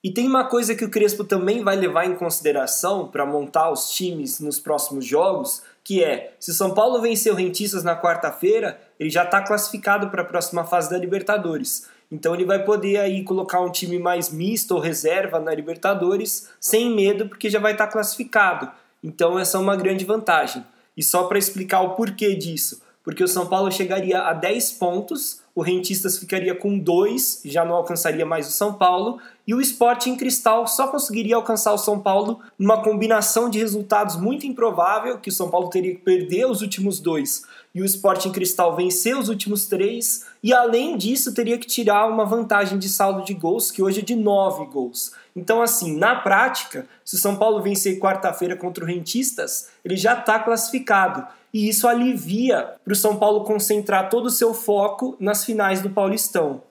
E 0.04 0.12
tem 0.12 0.28
uma 0.28 0.46
coisa 0.46 0.76
que 0.76 0.86
o 0.86 0.90
Crespo 0.90 1.24
também 1.24 1.64
vai 1.64 1.76
levar 1.76 2.06
em 2.06 2.16
consideração 2.16 3.08
para 3.08 3.26
montar 3.26 3.72
os 3.72 3.90
times 3.90 4.40
nos 4.40 4.60
próximos 4.60 5.06
jogos, 5.06 5.64
que 5.84 6.04
é, 6.04 6.36
se 6.40 6.54
São 6.54 6.74
Paulo 6.74 7.02
vencer 7.02 7.32
o 7.32 7.36
Rentistas 7.36 7.84
na 7.84 8.00
quarta-feira, 8.00 8.80
ele 9.00 9.10
já 9.10 9.24
está 9.24 9.42
classificado 9.42 10.10
para 10.10 10.22
a 10.22 10.26
próxima 10.26 10.64
fase 10.64 10.90
da 10.90 10.98
Libertadores. 10.98 11.88
Então 12.12 12.34
ele 12.34 12.46
vai 12.46 12.64
poder 12.64 12.98
aí 12.98 13.24
colocar 13.24 13.60
um 13.60 13.72
time 13.72 14.00
mais 14.00 14.32
misto 14.32 14.76
ou 14.76 14.80
reserva 14.80 15.40
na 15.40 15.54
Libertadores 15.54 16.50
sem 16.60 16.94
medo, 16.94 17.28
porque 17.28 17.50
já 17.50 17.60
vai 17.60 17.74
estar 17.74 17.88
tá 17.88 17.92
classificado. 17.92 18.72
Então 19.04 19.38
essa 19.38 19.58
é 19.58 19.62
uma 19.62 19.76
grande 19.76 20.06
vantagem. 20.06 20.64
E 20.96 21.04
só 21.04 21.24
para 21.24 21.38
explicar 21.38 21.82
o 21.82 21.96
porquê 21.96 22.36
disso, 22.36 22.82
porque 23.04 23.24
o 23.24 23.28
São 23.28 23.48
Paulo 23.48 23.72
chegaria 23.72 24.22
a 24.22 24.34
10 24.34 24.74
pontos, 24.74 25.42
o 25.58 25.64
Rentistas 25.64 26.20
ficaria 26.20 26.54
com 26.54 26.78
2, 26.78 27.42
já 27.44 27.66
não 27.66 27.74
alcançaria 27.74 28.24
mais 28.24 28.48
o 28.48 28.52
São 28.52 28.76
Paulo, 28.76 29.18
e 29.48 29.56
o 29.56 29.60
Sporting 29.60 30.16
Cristal 30.16 30.68
só 30.68 30.86
conseguiria 30.86 31.36
alcançar 31.36 31.74
o 31.74 31.80
São 31.80 32.00
Paulo 32.00 32.40
numa 32.60 32.84
combinação 32.84 33.50
de 33.50 33.58
resultados 33.58 34.18
muito 34.18 34.46
improvável, 34.46 35.18
que 35.18 35.30
o 35.30 35.34
São 35.34 35.50
Paulo 35.50 35.72
teria 35.72 35.96
que 35.96 36.02
perder 36.02 36.46
os 36.46 36.62
últimos 36.62 37.00
dois 37.00 37.42
e 37.78 37.82
o 37.82 37.86
Sporting 37.86 38.32
Cristal 38.32 38.76
vencer 38.76 39.16
os 39.16 39.30
últimos 39.30 39.68
três, 39.68 40.26
e 40.42 40.52
além 40.52 40.98
disso 40.98 41.34
teria 41.34 41.60
que 41.60 41.68
tirar 41.68 42.08
uma 42.08 42.26
vantagem 42.26 42.80
de 42.80 42.90
saldo 42.90 43.24
de 43.24 43.36
gols, 43.36 43.70
que 43.70 43.84
hoje 43.84 44.00
é 44.00 44.04
de 44.04 44.16
9 44.16 44.66
gols. 44.66 45.12
Então, 45.38 45.62
assim, 45.62 45.96
na 45.96 46.16
prática, 46.16 46.88
se 47.06 47.14
o 47.14 47.20
São 47.20 47.36
Paulo 47.36 47.62
vencer 47.62 48.00
quarta-feira 48.00 48.56
contra 48.56 48.84
o 48.84 48.88
Rentistas, 48.88 49.70
ele 49.86 49.96
já 49.96 50.18
está 50.18 50.40
classificado. 50.40 51.28
e 51.54 51.70
isso 51.70 51.88
alivia 51.88 52.74
para 52.84 52.92
o 52.92 52.96
São 52.96 53.16
Paulo 53.16 53.46
concentrar 53.46 54.10
todo 54.10 54.26
o 54.26 54.32
seu 54.32 54.54
foco 54.54 55.16
nas 55.20 55.46
finais 55.46 55.82
do 55.82 55.90
Paulistão. 55.92 56.62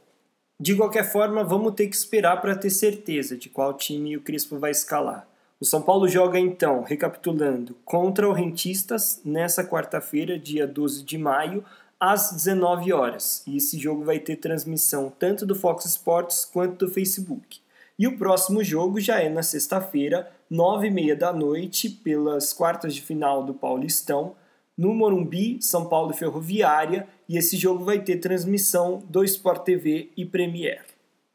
De 0.60 0.74
qualquer 0.74 1.10
forma, 1.10 1.44
vamos 1.44 1.74
ter 1.74 1.86
que 1.86 1.96
esperar 1.96 2.40
para 2.40 2.56
ter 2.56 2.70
certeza 2.70 3.36
de 3.36 3.48
qual 3.48 3.72
time 3.72 4.16
o 4.16 4.20
Crispo 4.20 4.58
vai 4.58 4.72
escalar. 4.72 5.26
O 5.60 5.64
São 5.64 5.80
Paulo 5.80 6.08
joga 6.08 6.38
então, 6.38 6.82
recapitulando, 6.82 7.76
contra 7.84 8.28
o 8.28 8.32
Rentistas 8.32 9.20
nessa 9.24 9.64
quarta-feira, 9.64 10.38
dia 10.38 10.66
12 10.66 11.04
de 11.04 11.16
maio, 11.16 11.64
às 12.00 12.32
19 12.32 12.92
horas. 12.92 13.42
E 13.46 13.56
esse 13.56 13.78
jogo 13.78 14.04
vai 14.04 14.18
ter 14.18 14.36
transmissão 14.36 15.12
tanto 15.18 15.46
do 15.46 15.54
Fox 15.54 15.84
Sports 15.86 16.44
quanto 16.44 16.84
do 16.84 16.92
Facebook. 16.92 17.64
E 17.98 18.06
o 18.06 18.18
próximo 18.18 18.62
jogo 18.62 19.00
já 19.00 19.20
é 19.20 19.28
na 19.28 19.42
sexta-feira, 19.42 20.30
9h30 20.52 21.14
da 21.14 21.32
noite, 21.32 21.88
pelas 21.88 22.52
quartas 22.52 22.94
de 22.94 23.00
final 23.00 23.42
do 23.42 23.54
Paulistão, 23.54 24.34
no 24.76 24.92
Morumbi, 24.92 25.56
São 25.62 25.86
Paulo 25.86 26.12
Ferroviária, 26.12 27.08
e 27.26 27.38
esse 27.38 27.56
jogo 27.56 27.84
vai 27.84 28.00
ter 28.00 28.18
transmissão 28.18 29.02
do 29.08 29.24
Sport 29.24 29.64
TV 29.64 30.10
e 30.14 30.26
Premier. 30.26 30.84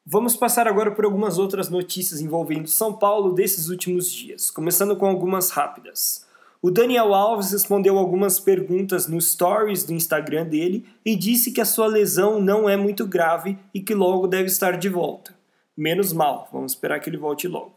Vamos 0.05 0.35
passar 0.35 0.67
agora 0.67 0.91
por 0.91 1.05
algumas 1.05 1.39
outras 1.39 1.69
notícias 1.69 2.21
envolvendo 2.21 2.67
São 2.67 2.93
Paulo 2.93 3.33
desses 3.33 3.69
últimos 3.69 4.11
dias, 4.11 4.51
começando 4.51 4.95
com 4.95 5.07
algumas 5.07 5.49
rápidas. 5.49 6.27
O 6.61 6.69
Daniel 6.69 7.15
Alves 7.15 7.51
respondeu 7.51 7.97
algumas 7.97 8.39
perguntas 8.39 9.07
no 9.07 9.19
stories 9.19 9.83
do 9.83 9.93
Instagram 9.93 10.45
dele 10.45 10.85
e 11.03 11.15
disse 11.15 11.51
que 11.51 11.61
a 11.61 11.65
sua 11.65 11.87
lesão 11.87 12.39
não 12.39 12.69
é 12.69 12.77
muito 12.77 13.07
grave 13.07 13.57
e 13.73 13.79
que 13.79 13.95
logo 13.95 14.27
deve 14.27 14.45
estar 14.45 14.77
de 14.77 14.87
volta. 14.87 15.40
Menos 15.81 16.13
mal, 16.13 16.47
vamos 16.51 16.73
esperar 16.73 16.99
que 16.99 17.09
ele 17.09 17.17
volte 17.17 17.47
logo. 17.47 17.73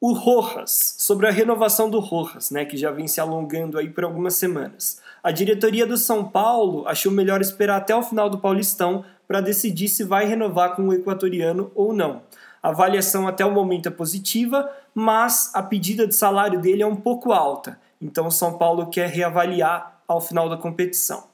O 0.00 0.14
Rojas, 0.14 0.94
sobre 0.98 1.28
a 1.28 1.30
renovação 1.30 1.90
do 1.90 2.00
Rojas, 2.00 2.50
né, 2.50 2.64
que 2.64 2.76
já 2.78 2.90
vem 2.90 3.06
se 3.06 3.20
alongando 3.20 3.76
aí 3.78 3.90
por 3.90 4.04
algumas 4.04 4.34
semanas. 4.34 5.02
A 5.22 5.30
diretoria 5.30 5.86
do 5.86 5.98
São 5.98 6.26
Paulo 6.26 6.88
achou 6.88 7.12
melhor 7.12 7.42
esperar 7.42 7.76
até 7.76 7.94
o 7.94 8.02
final 8.02 8.30
do 8.30 8.38
Paulistão 8.38 9.04
para 9.28 9.42
decidir 9.42 9.88
se 9.88 10.04
vai 10.04 10.24
renovar 10.24 10.74
com 10.74 10.88
o 10.88 10.94
equatoriano 10.94 11.70
ou 11.74 11.92
não. 11.92 12.22
A 12.62 12.70
avaliação 12.70 13.28
até 13.28 13.44
o 13.44 13.50
momento 13.50 13.88
é 13.88 13.92
positiva, 13.92 14.70
mas 14.94 15.50
a 15.54 15.62
pedida 15.62 16.06
de 16.06 16.14
salário 16.14 16.60
dele 16.60 16.82
é 16.82 16.86
um 16.86 16.96
pouco 16.96 17.32
alta 17.32 17.78
então 18.00 18.26
o 18.26 18.32
São 18.32 18.56
Paulo 18.56 18.86
quer 18.86 19.08
reavaliar 19.08 20.02
ao 20.08 20.20
final 20.20 20.48
da 20.48 20.56
competição. 20.56 21.29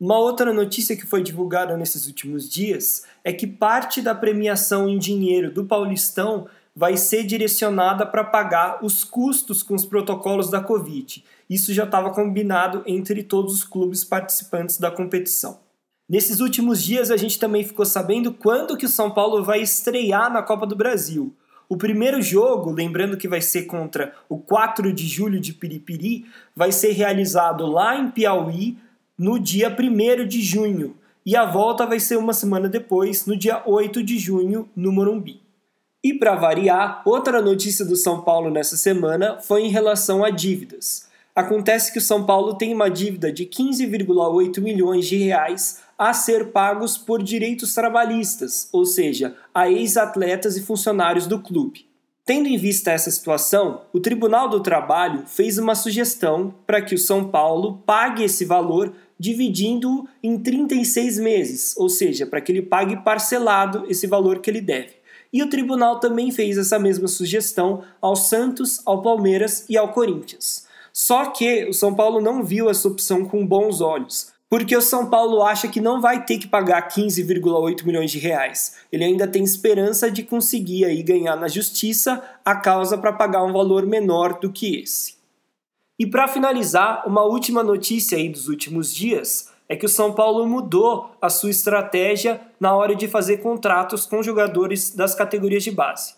Uma 0.00 0.16
outra 0.16 0.52
notícia 0.52 0.96
que 0.96 1.04
foi 1.04 1.24
divulgada 1.24 1.76
nesses 1.76 2.06
últimos 2.06 2.48
dias 2.48 3.04
é 3.24 3.32
que 3.32 3.48
parte 3.48 4.00
da 4.00 4.14
premiação 4.14 4.88
em 4.88 4.96
dinheiro 4.96 5.50
do 5.50 5.64
Paulistão 5.64 6.46
vai 6.74 6.96
ser 6.96 7.24
direcionada 7.24 8.06
para 8.06 8.22
pagar 8.22 8.78
os 8.84 9.02
custos 9.02 9.60
com 9.60 9.74
os 9.74 9.84
protocolos 9.84 10.48
da 10.48 10.60
Covid. 10.60 11.24
Isso 11.50 11.74
já 11.74 11.82
estava 11.82 12.10
combinado 12.10 12.84
entre 12.86 13.24
todos 13.24 13.52
os 13.52 13.64
clubes 13.64 14.04
participantes 14.04 14.78
da 14.78 14.88
competição. 14.88 15.58
Nesses 16.08 16.38
últimos 16.38 16.80
dias 16.80 17.10
a 17.10 17.16
gente 17.16 17.36
também 17.36 17.64
ficou 17.64 17.84
sabendo 17.84 18.32
quando 18.32 18.76
que 18.76 18.86
o 18.86 18.88
São 18.88 19.10
Paulo 19.10 19.42
vai 19.42 19.60
estrear 19.60 20.32
na 20.32 20.44
Copa 20.44 20.64
do 20.64 20.76
Brasil. 20.76 21.34
O 21.68 21.76
primeiro 21.76 22.22
jogo, 22.22 22.70
lembrando 22.70 23.16
que 23.16 23.26
vai 23.26 23.42
ser 23.42 23.64
contra 23.64 24.14
o 24.28 24.38
4 24.38 24.92
de 24.92 25.08
julho 25.08 25.40
de 25.40 25.52
Piripiri, 25.52 26.24
vai 26.54 26.70
ser 26.70 26.92
realizado 26.92 27.66
lá 27.66 27.96
em 27.96 28.12
Piauí 28.12 28.78
no 29.18 29.38
dia 29.38 29.68
1 29.68 30.26
de 30.26 30.40
junho. 30.40 30.94
E 31.26 31.36
a 31.36 31.44
volta 31.44 31.84
vai 31.84 31.98
ser 31.98 32.16
uma 32.16 32.32
semana 32.32 32.68
depois, 32.68 33.26
no 33.26 33.36
dia 33.36 33.62
8 33.66 34.02
de 34.02 34.16
junho, 34.18 34.68
no 34.76 34.92
Morumbi. 34.92 35.42
E 36.02 36.14
para 36.14 36.36
variar, 36.36 37.02
outra 37.04 37.42
notícia 37.42 37.84
do 37.84 37.96
São 37.96 38.22
Paulo 38.22 38.50
nessa 38.50 38.76
semana 38.76 39.40
foi 39.40 39.62
em 39.62 39.68
relação 39.68 40.24
a 40.24 40.30
dívidas. 40.30 41.08
Acontece 41.34 41.92
que 41.92 41.98
o 41.98 42.02
São 42.02 42.24
Paulo 42.24 42.54
tem 42.54 42.72
uma 42.72 42.88
dívida 42.88 43.32
de 43.32 43.44
15,8 43.44 44.60
milhões 44.60 45.06
de 45.06 45.16
reais 45.16 45.80
a 45.98 46.12
ser 46.12 46.52
pagos 46.52 46.96
por 46.96 47.22
direitos 47.22 47.74
trabalhistas, 47.74 48.68
ou 48.72 48.86
seja, 48.86 49.36
a 49.52 49.68
ex-atletas 49.68 50.56
e 50.56 50.62
funcionários 50.62 51.26
do 51.26 51.40
clube. 51.40 51.86
Tendo 52.24 52.46
em 52.46 52.58
vista 52.58 52.90
essa 52.90 53.10
situação, 53.10 53.82
o 53.92 53.98
Tribunal 53.98 54.48
do 54.48 54.60
Trabalho 54.60 55.24
fez 55.26 55.58
uma 55.58 55.74
sugestão 55.74 56.54
para 56.66 56.82
que 56.82 56.94
o 56.94 56.98
São 56.98 57.28
Paulo 57.28 57.82
pague 57.86 58.22
esse 58.22 58.44
valor 58.44 58.92
dividindo 59.18 60.08
em 60.22 60.38
36 60.38 61.18
meses, 61.18 61.74
ou 61.76 61.88
seja, 61.88 62.26
para 62.26 62.40
que 62.40 62.52
ele 62.52 62.62
pague 62.62 62.96
parcelado 62.98 63.84
esse 63.88 64.06
valor 64.06 64.38
que 64.38 64.48
ele 64.48 64.60
deve. 64.60 64.98
E 65.32 65.42
o 65.42 65.50
tribunal 65.50 66.00
também 66.00 66.30
fez 66.30 66.56
essa 66.56 66.78
mesma 66.78 67.08
sugestão 67.08 67.82
ao 68.00 68.16
Santos, 68.16 68.80
ao 68.86 69.02
Palmeiras 69.02 69.66
e 69.68 69.76
ao 69.76 69.92
Corinthians. 69.92 70.66
Só 70.92 71.26
que 71.26 71.66
o 71.66 71.72
São 71.72 71.94
Paulo 71.94 72.20
não 72.20 72.42
viu 72.42 72.70
essa 72.70 72.88
opção 72.88 73.24
com 73.24 73.46
bons 73.46 73.80
olhos, 73.80 74.32
porque 74.48 74.74
o 74.74 74.80
São 74.80 75.10
Paulo 75.10 75.42
acha 75.42 75.68
que 75.68 75.80
não 75.80 76.00
vai 76.00 76.24
ter 76.24 76.38
que 76.38 76.48
pagar 76.48 76.88
15,8 76.88 77.84
milhões 77.84 78.10
de 78.10 78.18
reais. 78.18 78.76
Ele 78.90 79.04
ainda 79.04 79.28
tem 79.28 79.44
esperança 79.44 80.10
de 80.10 80.22
conseguir 80.22 80.86
aí 80.86 81.02
ganhar 81.02 81.36
na 81.36 81.48
justiça 81.48 82.22
a 82.42 82.56
causa 82.56 82.96
para 82.96 83.12
pagar 83.12 83.44
um 83.44 83.52
valor 83.52 83.84
menor 83.84 84.40
do 84.40 84.50
que 84.50 84.80
esse. 84.80 85.17
E 85.98 86.06
para 86.06 86.28
finalizar, 86.28 87.02
uma 87.06 87.22
última 87.22 87.62
notícia 87.62 88.16
aí 88.16 88.28
dos 88.28 88.48
últimos 88.48 88.94
dias 88.94 89.52
é 89.68 89.74
que 89.74 89.84
o 89.84 89.88
São 89.88 90.12
Paulo 90.12 90.46
mudou 90.46 91.10
a 91.20 91.28
sua 91.28 91.50
estratégia 91.50 92.40
na 92.60 92.74
hora 92.74 92.94
de 92.94 93.08
fazer 93.08 93.38
contratos 93.38 94.06
com 94.06 94.22
jogadores 94.22 94.94
das 94.94 95.14
categorias 95.14 95.64
de 95.64 95.72
base. 95.72 96.14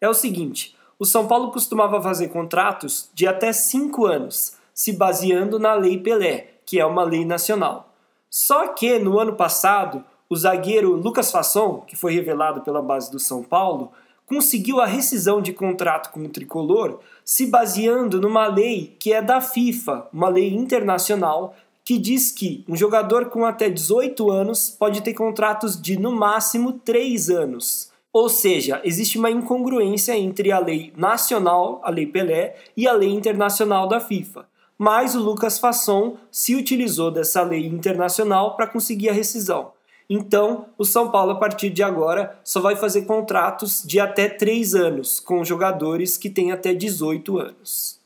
É 0.00 0.08
o 0.08 0.14
seguinte, 0.14 0.74
o 0.98 1.04
São 1.04 1.26
Paulo 1.28 1.52
costumava 1.52 2.02
fazer 2.02 2.28
contratos 2.28 3.10
de 3.14 3.26
até 3.26 3.52
5 3.52 4.06
anos, 4.06 4.56
se 4.72 4.92
baseando 4.92 5.58
na 5.58 5.74
Lei 5.74 5.98
Pelé, 5.98 6.54
que 6.64 6.80
é 6.80 6.86
uma 6.86 7.04
lei 7.04 7.24
nacional. 7.24 7.92
Só 8.30 8.68
que 8.68 8.98
no 8.98 9.18
ano 9.18 9.34
passado, 9.34 10.04
o 10.28 10.36
zagueiro 10.36 10.94
Lucas 10.94 11.30
Fasson, 11.30 11.82
que 11.86 11.96
foi 11.96 12.14
revelado 12.14 12.62
pela 12.62 12.82
base 12.82 13.10
do 13.10 13.18
São 13.18 13.42
Paulo, 13.42 13.92
conseguiu 14.28 14.80
a 14.80 14.86
rescisão 14.86 15.40
de 15.40 15.52
contrato 15.52 16.12
com 16.12 16.20
o 16.20 16.28
tricolor 16.28 17.00
se 17.24 17.46
baseando 17.46 18.20
numa 18.20 18.46
lei 18.46 18.94
que 18.98 19.12
é 19.12 19.22
da 19.22 19.40
FIFA, 19.40 20.06
uma 20.12 20.28
lei 20.28 20.54
internacional 20.54 21.56
que 21.84 21.98
diz 21.98 22.30
que 22.30 22.64
um 22.68 22.76
jogador 22.76 23.30
com 23.30 23.46
até 23.46 23.70
18 23.70 24.30
anos 24.30 24.68
pode 24.68 25.00
ter 25.00 25.14
contratos 25.14 25.80
de 25.80 25.98
no 25.98 26.12
máximo 26.12 26.74
3 26.74 27.30
anos. 27.30 27.90
Ou 28.12 28.28
seja, 28.28 28.80
existe 28.84 29.18
uma 29.18 29.30
incongruência 29.30 30.16
entre 30.16 30.52
a 30.52 30.58
lei 30.58 30.92
nacional, 30.96 31.80
a 31.82 31.90
lei 31.90 32.06
Pelé, 32.06 32.56
e 32.76 32.86
a 32.86 32.92
lei 32.92 33.10
internacional 33.10 33.88
da 33.88 34.00
FIFA 34.00 34.46
mas 34.78 35.16
o 35.16 35.20
Lucas 35.20 35.58
Fasson 35.58 36.16
se 36.30 36.54
utilizou 36.54 37.10
dessa 37.10 37.42
lei 37.42 37.66
internacional 37.66 38.54
para 38.54 38.68
conseguir 38.68 39.08
a 39.08 39.12
rescisão. 39.12 39.72
Então, 40.08 40.66
o 40.78 40.84
São 40.84 41.10
Paulo, 41.10 41.32
a 41.32 41.36
partir 41.36 41.68
de 41.68 41.82
agora, 41.82 42.40
só 42.42 42.60
vai 42.60 42.76
fazer 42.76 43.02
contratos 43.02 43.82
de 43.84 44.00
até 44.00 44.28
3 44.28 44.74
anos 44.74 45.20
com 45.20 45.44
jogadores 45.44 46.16
que 46.16 46.30
têm 46.30 46.50
até 46.50 46.72
18 46.72 47.38
anos. 47.38 47.98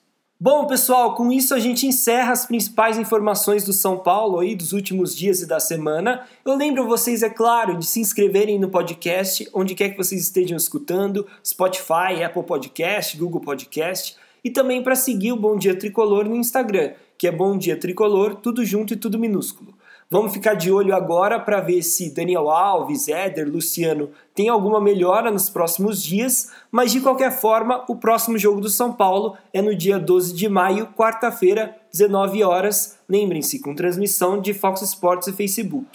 Bom, 0.44 0.66
pessoal, 0.66 1.14
com 1.14 1.30
isso 1.30 1.54
a 1.54 1.60
gente 1.60 1.86
encerra 1.86 2.32
as 2.32 2.44
principais 2.44 2.98
informações 2.98 3.64
do 3.64 3.72
São 3.72 3.96
Paulo 3.96 4.40
aí 4.40 4.56
dos 4.56 4.72
últimos 4.72 5.14
dias 5.14 5.40
e 5.40 5.46
da 5.46 5.60
semana. 5.60 6.26
Eu 6.44 6.56
lembro 6.56 6.88
vocês, 6.88 7.22
é 7.22 7.30
claro, 7.30 7.78
de 7.78 7.86
se 7.86 8.00
inscreverem 8.00 8.58
no 8.58 8.68
podcast, 8.68 9.48
onde 9.54 9.76
quer 9.76 9.90
que 9.90 9.96
vocês 9.96 10.20
estejam 10.20 10.56
escutando, 10.56 11.24
Spotify, 11.46 12.24
Apple 12.24 12.42
Podcast, 12.42 13.16
Google 13.16 13.40
Podcast 13.40 14.16
e 14.42 14.50
também 14.50 14.82
para 14.82 14.96
seguir 14.96 15.30
o 15.30 15.36
Bom 15.36 15.56
Dia 15.56 15.78
Tricolor 15.78 16.24
no 16.24 16.34
Instagram, 16.34 16.94
que 17.16 17.28
é 17.28 17.30
Bom 17.30 17.56
Dia 17.56 17.76
Tricolor, 17.76 18.34
tudo 18.34 18.64
junto 18.64 18.94
e 18.94 18.96
tudo 18.96 19.20
minúsculo. 19.20 19.71
Vamos 20.12 20.35
ficar 20.35 20.53
de 20.53 20.70
olho 20.70 20.94
agora 20.94 21.40
para 21.40 21.59
ver 21.62 21.83
se 21.83 22.11
Daniel 22.11 22.51
Alves, 22.51 23.09
Éder, 23.09 23.51
Luciano 23.51 24.11
tem 24.35 24.51
alguma 24.51 24.79
melhora 24.79 25.31
nos 25.31 25.48
próximos 25.48 26.03
dias, 26.03 26.51
mas 26.70 26.92
de 26.92 27.01
qualquer 27.01 27.33
forma, 27.33 27.83
o 27.88 27.96
próximo 27.96 28.37
jogo 28.37 28.61
do 28.61 28.68
São 28.68 28.92
Paulo 28.92 29.38
é 29.55 29.62
no 29.62 29.75
dia 29.75 29.98
12 29.98 30.35
de 30.35 30.51
maio, 30.51 30.88
quarta-feira, 30.94 31.75
19 31.90 32.44
horas. 32.44 32.98
Lembrem-se, 33.09 33.61
com 33.61 33.75
transmissão 33.75 34.38
de 34.38 34.53
Fox 34.53 34.83
Sports 34.83 35.29
e 35.29 35.33
Facebook. 35.33 35.87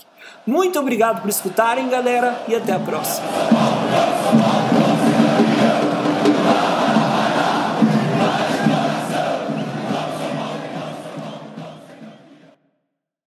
Muito 0.47 0.79
obrigado 0.79 1.21
por 1.21 1.29
escutarem, 1.29 1.87
galera, 1.87 2.43
e 2.47 2.55
até 2.55 2.71
a 2.73 2.79
próxima. 2.79 3.27